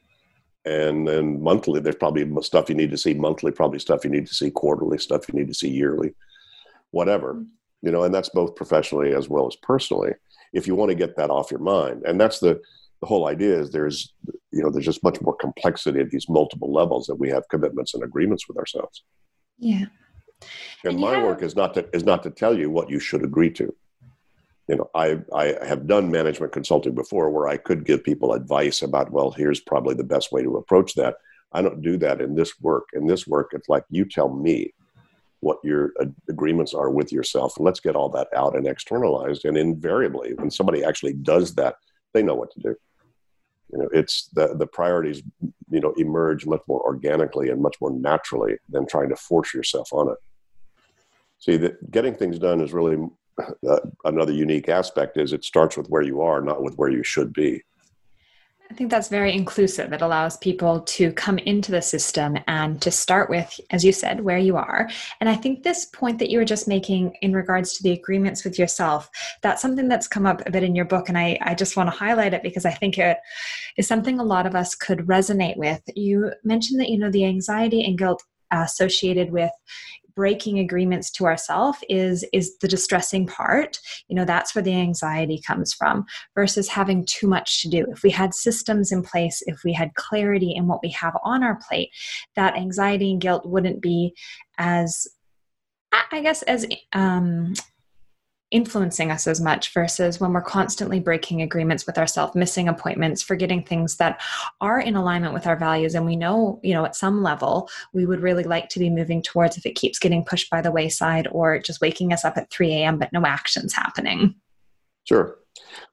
[0.65, 4.27] And then monthly, there's probably stuff you need to see monthly, probably stuff you need
[4.27, 6.13] to see quarterly, stuff you need to see yearly,
[6.91, 7.41] whatever
[7.81, 10.11] you know and that's both professionally as well as personally
[10.53, 12.03] if you want to get that off your mind.
[12.05, 12.59] And that's the
[13.01, 14.13] the whole idea is there's
[14.51, 17.93] you know there's just much more complexity at these multiple levels that we have commitments
[17.93, 19.03] and agreements with ourselves.
[19.59, 19.85] Yeah.
[20.83, 21.23] And, and my have...
[21.23, 23.73] work is not to is not to tell you what you should agree to.
[24.67, 28.81] You know i i have done management consulting before where i could give people advice
[28.81, 31.15] about well here's probably the best way to approach that.
[31.53, 32.89] I don't do that in this work.
[32.93, 34.73] In this work it's like you tell me
[35.41, 35.93] what your
[36.29, 37.57] agreements are with yourself.
[37.57, 39.45] And let's get all that out and externalized.
[39.45, 41.75] And invariably, when somebody actually does that,
[42.13, 42.75] they know what to do.
[43.71, 45.21] You know, it's the the priorities.
[45.69, 49.89] You know, emerge much more organically and much more naturally than trying to force yourself
[49.91, 50.17] on it.
[51.39, 52.97] See, that getting things done is really
[53.69, 55.17] uh, another unique aspect.
[55.17, 57.61] Is it starts with where you are, not with where you should be.
[58.69, 59.93] I think that's very inclusive.
[59.93, 64.23] It allows people to come into the system and to start with, as you said,
[64.23, 64.89] where you are.
[65.21, 68.43] And I think this point that you were just making in regards to the agreements
[68.43, 69.09] with yourself,
[69.41, 71.07] that's something that's come up a bit in your book.
[71.07, 73.17] And I, I just want to highlight it because I think it
[73.77, 75.81] is something a lot of us could resonate with.
[75.95, 79.51] You mentioned that, you know, the anxiety and guilt associated with
[80.17, 83.79] breaking agreements to ourselves is is the distressing part.
[84.09, 86.05] You know that's where the anxiety comes from
[86.35, 87.85] versus having too much to do.
[87.89, 91.43] If we had systems in place if we had clarity in what we have on
[91.43, 91.89] our plate
[92.35, 94.13] that anxiety and guilt wouldn't be
[94.57, 95.07] as
[96.11, 97.53] i guess as um
[98.51, 103.61] influencing us as much versus when we're constantly breaking agreements with ourselves missing appointments forgetting
[103.61, 104.21] things that
[104.61, 105.95] are in alignment with our values.
[105.95, 109.21] And we know you know at some level we would really like to be moving
[109.21, 112.49] towards if it keeps getting pushed by the wayside or just waking us up at
[112.49, 114.35] 3 a.m but no actions happening.
[115.03, 115.39] Sure.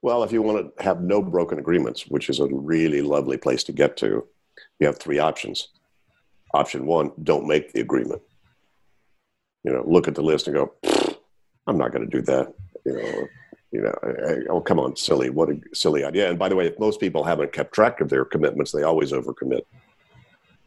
[0.02, 3.64] Well if you want to have no broken agreements which is a really lovely place
[3.64, 4.24] to get to
[4.78, 5.68] you have three options.
[6.52, 8.22] Option one don't make the agreement.
[9.64, 10.74] You know look at the list and go
[11.66, 12.52] I'm not going to do that.
[12.84, 13.26] You know,
[13.72, 15.30] you know, I, I, oh, come on, silly.
[15.30, 16.28] What a silly idea.
[16.28, 19.12] And by the way, if most people haven't kept track of their commitments, they always
[19.12, 19.62] overcommit.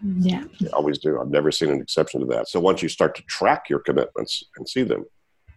[0.04, 0.44] Yeah.
[0.60, 1.20] They always do.
[1.20, 2.50] I've never seen an exception to that.
[2.50, 5.06] So once you start to track your commitments and see them,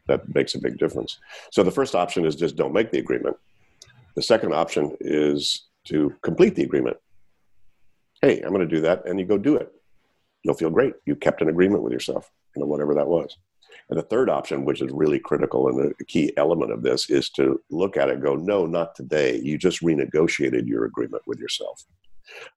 [0.07, 1.19] that makes a big difference.
[1.53, 3.37] So the first option is just don't make the agreement.
[4.17, 6.97] The second option is to complete the agreement.
[8.23, 9.73] Hey, I'm going to do that, and you go do it.
[10.43, 10.95] You'll feel great.
[11.07, 13.37] You kept an agreement with yourself, you know, whatever that was.
[13.91, 17.29] And the third option, which is really critical and a key element of this, is
[17.31, 19.41] to look at it go, no, not today.
[19.43, 21.85] You just renegotiated your agreement with yourself.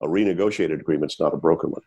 [0.02, 1.82] A renegotiated agreement is not a broken one.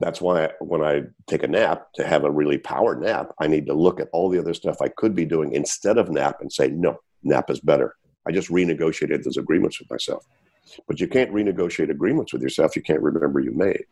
[0.00, 3.66] That's why when I take a nap, to have a really power nap, I need
[3.66, 6.52] to look at all the other stuff I could be doing instead of nap and
[6.52, 7.94] say, no, nap is better.
[8.26, 10.26] I just renegotiated those agreements with myself.
[10.86, 13.84] But you can't renegotiate agreements with yourself you can't remember you made.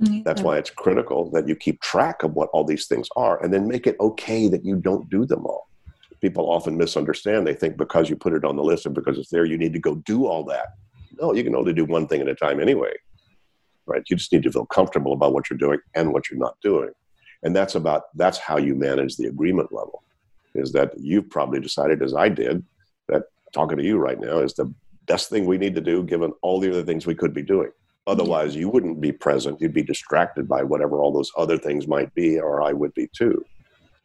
[0.00, 0.22] Mm-hmm.
[0.22, 3.52] That's why it's critical that you keep track of what all these things are and
[3.52, 5.68] then make it okay that you don't do them all.
[6.20, 7.46] People often misunderstand.
[7.46, 9.72] They think because you put it on the list and because it's there, you need
[9.72, 10.68] to go do all that.
[11.20, 12.92] No, you can only do one thing at a time anyway.
[13.86, 14.02] Right?
[14.08, 16.90] You just need to feel comfortable about what you're doing and what you're not doing.
[17.42, 20.02] And that's about that's how you manage the agreement level.
[20.54, 22.64] Is that you've probably decided, as I did,
[23.08, 24.72] that talking to you right now is the
[25.06, 27.70] best thing we need to do given all the other things we could be doing.
[28.06, 29.60] Otherwise, you wouldn't be present.
[29.60, 33.08] You'd be distracted by whatever all those other things might be, or I would be
[33.16, 33.44] too.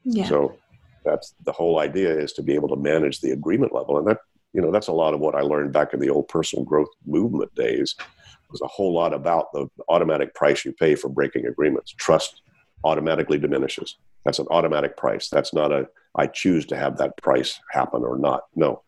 [0.05, 0.27] Yeah.
[0.27, 0.55] So
[1.03, 3.97] that's the whole idea is to be able to manage the agreement level.
[3.97, 4.19] And that,
[4.53, 6.89] you know, that's a lot of what I learned back in the old personal growth
[7.05, 7.95] movement days
[8.49, 11.91] was a whole lot about the automatic price you pay for breaking agreements.
[11.91, 12.41] Trust
[12.83, 13.97] automatically diminishes.
[14.25, 15.29] That's an automatic price.
[15.29, 18.43] That's not a, I choose to have that price happen or not.
[18.55, 18.81] No,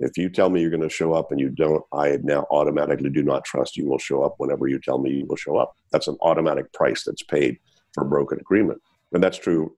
[0.00, 3.10] if you tell me you're going to show up and you don't, I now automatically
[3.10, 5.76] do not trust you will show up whenever you tell me you will show up.
[5.92, 7.58] That's an automatic price that's paid
[7.92, 8.80] for a broken agreement.
[9.12, 9.74] And that's true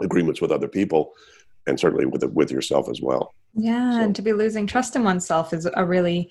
[0.00, 1.12] agreements with other people
[1.66, 3.34] and certainly with with yourself as well.
[3.54, 6.30] Yeah, so, and to be losing trust in oneself is a really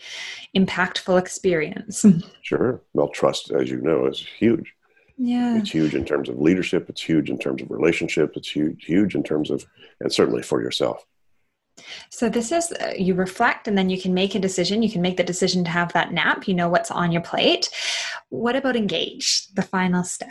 [0.56, 2.06] impactful experience.
[2.44, 2.82] Sure.
[2.94, 4.74] Well, trust, as you know, is huge.
[5.18, 5.58] Yeah.
[5.58, 9.16] It's huge in terms of leadership, it's huge in terms of relationship, it's huge huge
[9.16, 9.66] in terms of
[10.02, 11.06] and certainly for yourself.
[12.10, 14.84] So this is uh, you reflect and then you can make a decision.
[14.84, 16.48] You can make the decision to have that nap.
[16.48, 17.70] You know what's on your plate.
[18.30, 19.48] What about engage?
[19.54, 20.30] The final step.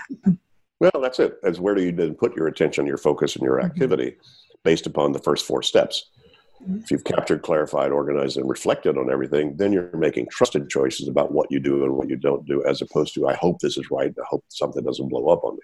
[0.81, 1.41] Well, that's it.
[1.43, 3.67] That's where do you then put your attention, your focus, and your mm-hmm.
[3.67, 4.55] activity mm-hmm.
[4.65, 6.11] based upon the first four steps.
[6.63, 6.79] Mm-hmm.
[6.79, 11.33] If you've captured, clarified, organized, and reflected on everything, then you're making trusted choices about
[11.33, 13.91] what you do and what you don't do, as opposed to I hope this is
[13.91, 14.11] right.
[14.11, 15.63] I hope something doesn't blow up on me.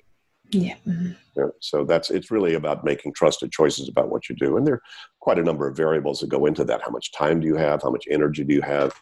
[0.50, 0.74] Yeah.
[0.86, 1.12] Mm-hmm.
[1.36, 1.46] yeah.
[1.60, 4.82] So that's it's really about making trusted choices about what you do, and there are
[5.20, 6.82] quite a number of variables that go into that.
[6.82, 7.82] How much time do you have?
[7.82, 8.94] How much energy do you have?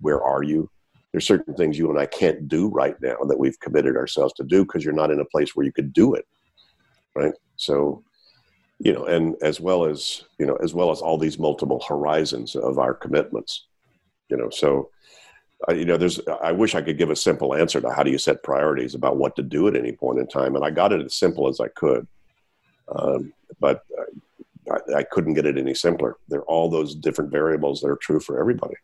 [0.00, 0.70] Where are you?
[1.12, 4.44] There's certain things you and I can't do right now that we've committed ourselves to
[4.44, 6.26] do because you're not in a place where you could do it,
[7.16, 7.34] right?
[7.56, 8.04] So,
[8.78, 12.54] you know, and as well as you know, as well as all these multiple horizons
[12.54, 13.66] of our commitments,
[14.28, 14.90] you know, so
[15.68, 16.20] you know, there's.
[16.42, 19.18] I wish I could give a simple answer to how do you set priorities about
[19.18, 21.60] what to do at any point in time, and I got it as simple as
[21.60, 22.06] I could,
[22.94, 23.84] um, but
[24.70, 26.16] I, I couldn't get it any simpler.
[26.28, 28.74] There are all those different variables that are true for everybody.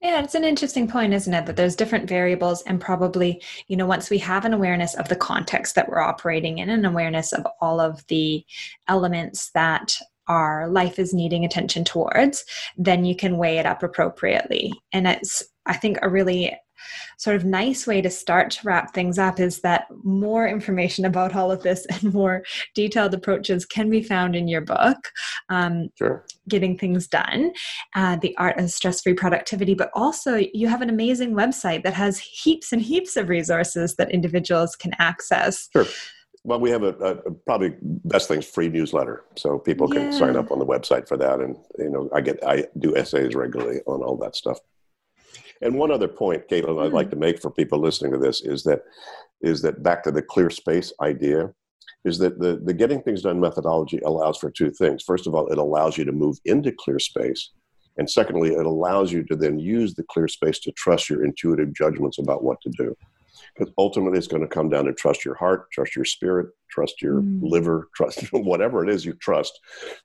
[0.00, 1.46] Yeah, it's an interesting point, isn't it?
[1.46, 5.16] That there's different variables, and probably, you know, once we have an awareness of the
[5.16, 8.44] context that we're operating in, an awareness of all of the
[8.86, 9.96] elements that
[10.28, 12.44] our life is needing attention towards,
[12.76, 14.72] then you can weigh it up appropriately.
[14.92, 16.56] And it's, I think, a really
[17.18, 21.34] sort of nice way to start to wrap things up is that more information about
[21.34, 22.44] all of this and more
[22.74, 24.98] detailed approaches can be found in your book
[25.48, 26.24] um, sure.
[26.48, 27.52] getting things done
[27.94, 32.18] uh, the art of stress-free productivity but also you have an amazing website that has
[32.18, 35.86] heaps and heaps of resources that individuals can access sure
[36.44, 40.10] well, we have a, a, probably best things free newsletter, so people can yeah.
[40.12, 41.40] sign up on the website for that.
[41.40, 44.58] And you know, I get I do essays regularly on all that stuff.
[45.62, 46.86] And one other point, Caitlin, mm.
[46.86, 47.12] I'd like hmm.
[47.12, 48.82] to make for people listening to this is that
[49.40, 51.52] is that back to the clear space idea
[52.04, 55.02] is that the, the getting things done methodology allows for two things.
[55.02, 57.50] First of all, it allows you to move into clear space.
[57.96, 61.74] And secondly, it allows you to then use the clear space to trust your intuitive
[61.74, 62.94] judgments about what to do
[63.54, 67.00] because ultimately it's going to come down to trust your heart, trust your spirit, trust
[67.02, 67.40] your mm.
[67.42, 69.58] liver, trust whatever it is you trust.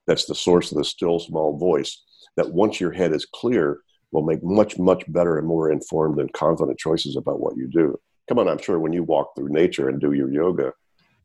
[0.06, 2.02] That's the source of the still small voice.
[2.36, 3.80] That once your head is clear,
[4.14, 7.98] will make much, much better and more informed and confident choices about what you do.
[8.28, 10.72] Come on, I'm sure when you walk through nature and do your yoga,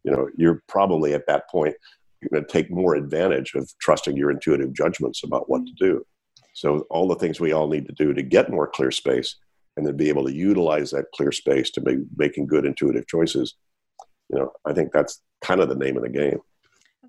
[0.04, 1.76] you know, you're probably at that point
[2.22, 6.04] you're going to take more advantage of trusting your intuitive judgments about what to do.
[6.54, 9.38] So all the things we all need to do to get more clear space
[9.78, 13.56] and then be able to utilize that clear space to be making good intuitive choices
[14.30, 16.40] you know i think that's kind of the name of the game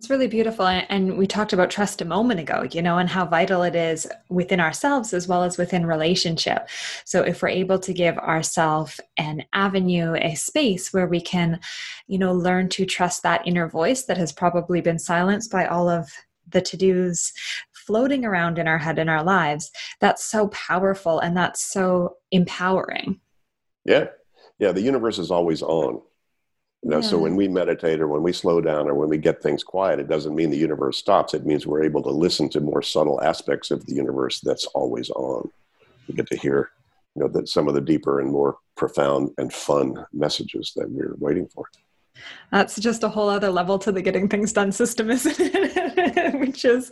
[0.00, 0.66] It's really beautiful.
[0.66, 4.06] And we talked about trust a moment ago, you know, and how vital it is
[4.30, 6.70] within ourselves as well as within relationship.
[7.04, 11.60] So if we're able to give ourselves an avenue, a space where we can,
[12.06, 15.90] you know, learn to trust that inner voice that has probably been silenced by all
[15.90, 16.10] of
[16.48, 17.30] the to dos
[17.74, 19.70] floating around in our head in our lives,
[20.00, 23.20] that's so powerful and that's so empowering.
[23.84, 24.06] Yeah.
[24.58, 24.72] Yeah.
[24.72, 26.00] The universe is always on
[26.82, 27.02] you know, yeah.
[27.02, 30.00] so when we meditate or when we slow down or when we get things quiet,
[30.00, 31.34] it doesn't mean the universe stops.
[31.34, 35.10] It means we're able to listen to more subtle aspects of the universe that's always
[35.10, 35.50] on.
[36.08, 36.70] We get to hear,
[37.14, 41.14] you know, that some of the deeper and more profound and fun messages that we're
[41.18, 41.66] waiting for.
[42.50, 45.76] That's just a whole other level to the getting things done system, isn't it?
[46.34, 46.90] which is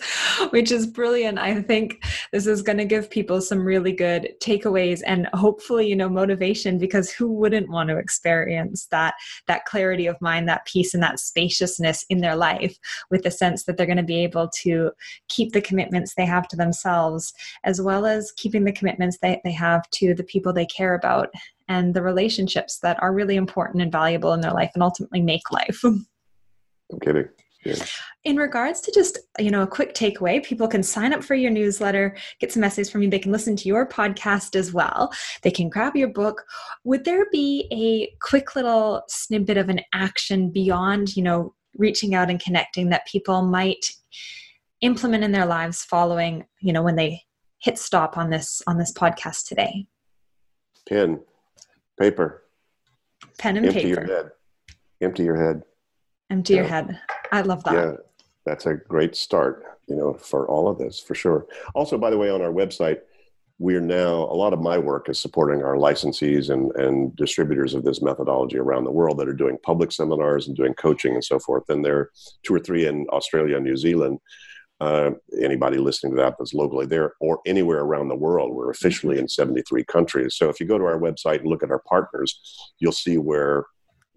[0.51, 1.39] which is brilliant.
[1.39, 5.97] I think this is going to give people some really good takeaways and hopefully, you
[5.97, 9.15] know, motivation because who wouldn't want to experience that
[9.47, 12.77] that clarity of mind, that peace and that spaciousness in their life
[13.11, 14.91] with the sense that they're going to be able to
[15.29, 17.33] keep the commitments they have to themselves
[17.65, 21.29] as well as keeping the commitments that they have to the people they care about
[21.69, 25.51] and the relationships that are really important and valuable in their life and ultimately make
[25.51, 25.81] life.
[25.85, 27.29] I'm kidding.
[28.25, 31.51] In regards to just, you know, a quick takeaway, people can sign up for your
[31.51, 33.11] newsletter, get some essays from you.
[33.11, 35.13] They can listen to your podcast as well.
[35.43, 36.45] They can grab your book.
[36.85, 42.31] Would there be a quick little snippet of an action beyond, you know, reaching out
[42.31, 43.87] and connecting that people might
[44.81, 47.23] implement in their lives following, you know, when they
[47.61, 49.87] hit stop on this on this podcast today?
[50.89, 51.21] Pen,
[51.99, 52.45] paper,
[53.39, 53.89] pen and Empty paper.
[53.89, 54.31] your head.
[55.01, 55.63] Empty your head.
[56.31, 56.61] Empty yeah.
[56.61, 57.01] your head.
[57.33, 57.75] I love that.
[57.75, 57.93] Yeah,
[58.45, 61.47] that's a great start, you know, for all of this, for sure.
[61.75, 63.01] Also, by the way, on our website,
[63.61, 67.85] we're now, a lot of my work is supporting our licensees and, and distributors of
[67.85, 71.41] this methodology around the world that are doing public seminars and doing coaching and so
[71.41, 71.65] forth.
[71.69, 72.11] And there are
[72.45, 74.21] two or three in Australia and New Zealand
[74.81, 75.11] uh,
[75.41, 78.55] anybody listening to that that's locally there or anywhere around the world.
[78.55, 80.37] We're officially in 73 countries.
[80.37, 82.41] So if you go to our website and look at our partners,
[82.79, 83.65] you'll see where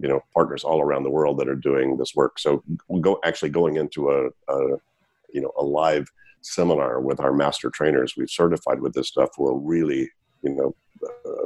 [0.01, 2.39] you know partners all around the world that are doing this work.
[2.39, 2.63] So
[3.01, 4.77] go actually going into a, a
[5.33, 6.07] you know a live
[6.41, 10.09] seminar with our master trainers we've certified with this stuff will really
[10.41, 10.75] you know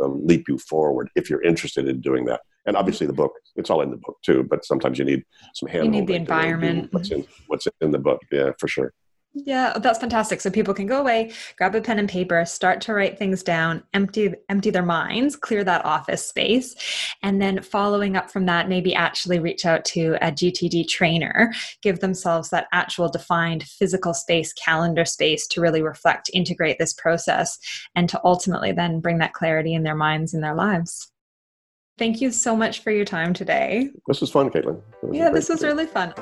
[0.01, 2.41] uh, leap you forward if you're interested in doing that.
[2.65, 5.69] And obviously the book it's all in the book too but sometimes you need some
[5.69, 6.91] hand you need the environment.
[6.91, 8.21] what's in what's in the book.
[8.31, 8.93] Yeah for sure
[9.36, 10.39] yeah, oh, that's fantastic.
[10.39, 13.83] So people can go away, grab a pen and paper, start to write things down,
[13.93, 16.73] empty empty their minds, clear that office space,
[17.21, 21.99] and then following up from that, maybe actually reach out to a GTD trainer, give
[21.99, 27.59] themselves that actual defined physical space, calendar space to really reflect, integrate this process,
[27.93, 31.11] and to ultimately then bring that clarity in their minds and their lives.
[31.97, 33.89] Thank you so much for your time today.
[34.07, 34.81] This was fun, Caitlin.
[35.11, 36.13] yeah, this was really fun.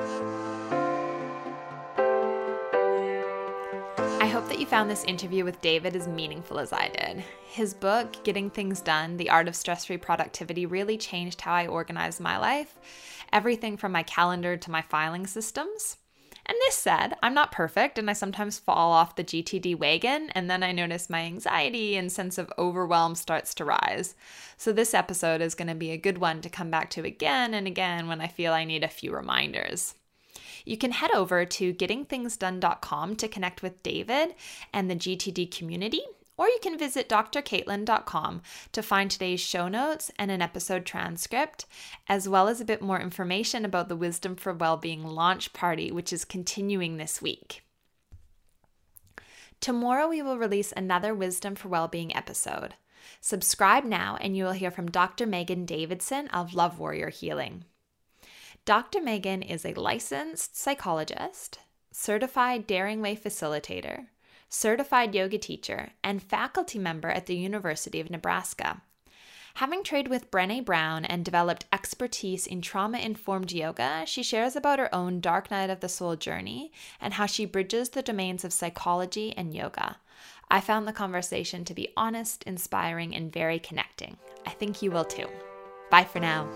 [4.64, 7.22] You found this interview with David as meaningful as I did.
[7.48, 11.66] His book, Getting Things Done The Art of Stress Free Productivity, really changed how I
[11.66, 12.78] organize my life,
[13.30, 15.98] everything from my calendar to my filing systems.
[16.46, 20.48] And this said, I'm not perfect and I sometimes fall off the GTD wagon, and
[20.48, 24.14] then I notice my anxiety and sense of overwhelm starts to rise.
[24.56, 27.52] So, this episode is going to be a good one to come back to again
[27.52, 29.94] and again when I feel I need a few reminders.
[30.64, 34.34] You can head over to gettingthingsdone.com to connect with David
[34.72, 36.00] and the GTD community,
[36.36, 38.42] or you can visit drcaitlin.com
[38.72, 41.66] to find today's show notes and an episode transcript,
[42.08, 46.12] as well as a bit more information about the Wisdom for Wellbeing launch party, which
[46.12, 47.62] is continuing this week.
[49.60, 52.74] Tomorrow, we will release another Wisdom for Wellbeing episode.
[53.20, 55.26] Subscribe now, and you will hear from Dr.
[55.26, 57.64] Megan Davidson of Love Warrior Healing.
[58.64, 59.02] Dr.
[59.02, 61.58] Megan is a licensed psychologist,
[61.92, 64.06] certified Daring Way facilitator,
[64.48, 68.80] certified yoga teacher, and faculty member at the University of Nebraska.
[69.56, 74.78] Having trained with Brene Brown and developed expertise in trauma informed yoga, she shares about
[74.78, 78.52] her own dark night of the soul journey and how she bridges the domains of
[78.52, 79.98] psychology and yoga.
[80.50, 84.16] I found the conversation to be honest, inspiring, and very connecting.
[84.46, 85.28] I think you will too.
[85.90, 86.48] Bye for now.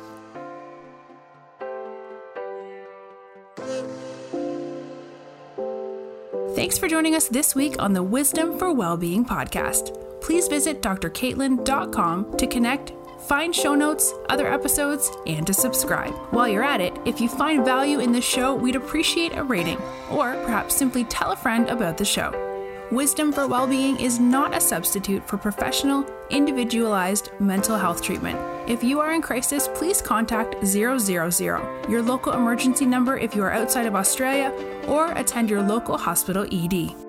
[6.59, 9.97] Thanks for joining us this week on the Wisdom for Wellbeing podcast.
[10.21, 12.95] Please visit drcaitlin.com to connect,
[13.29, 16.13] find show notes, other episodes, and to subscribe.
[16.33, 19.79] While you're at it, if you find value in the show, we'd appreciate a rating,
[20.11, 22.48] or perhaps simply tell a friend about the show.
[22.91, 28.39] Wisdom for Wellbeing is not a substitute for professional, individualized mental health treatment.
[28.67, 33.53] If you are in crisis, please contact 000, your local emergency number if you are
[33.53, 34.55] outside of Australia,
[34.87, 37.08] or attend your local hospital ED.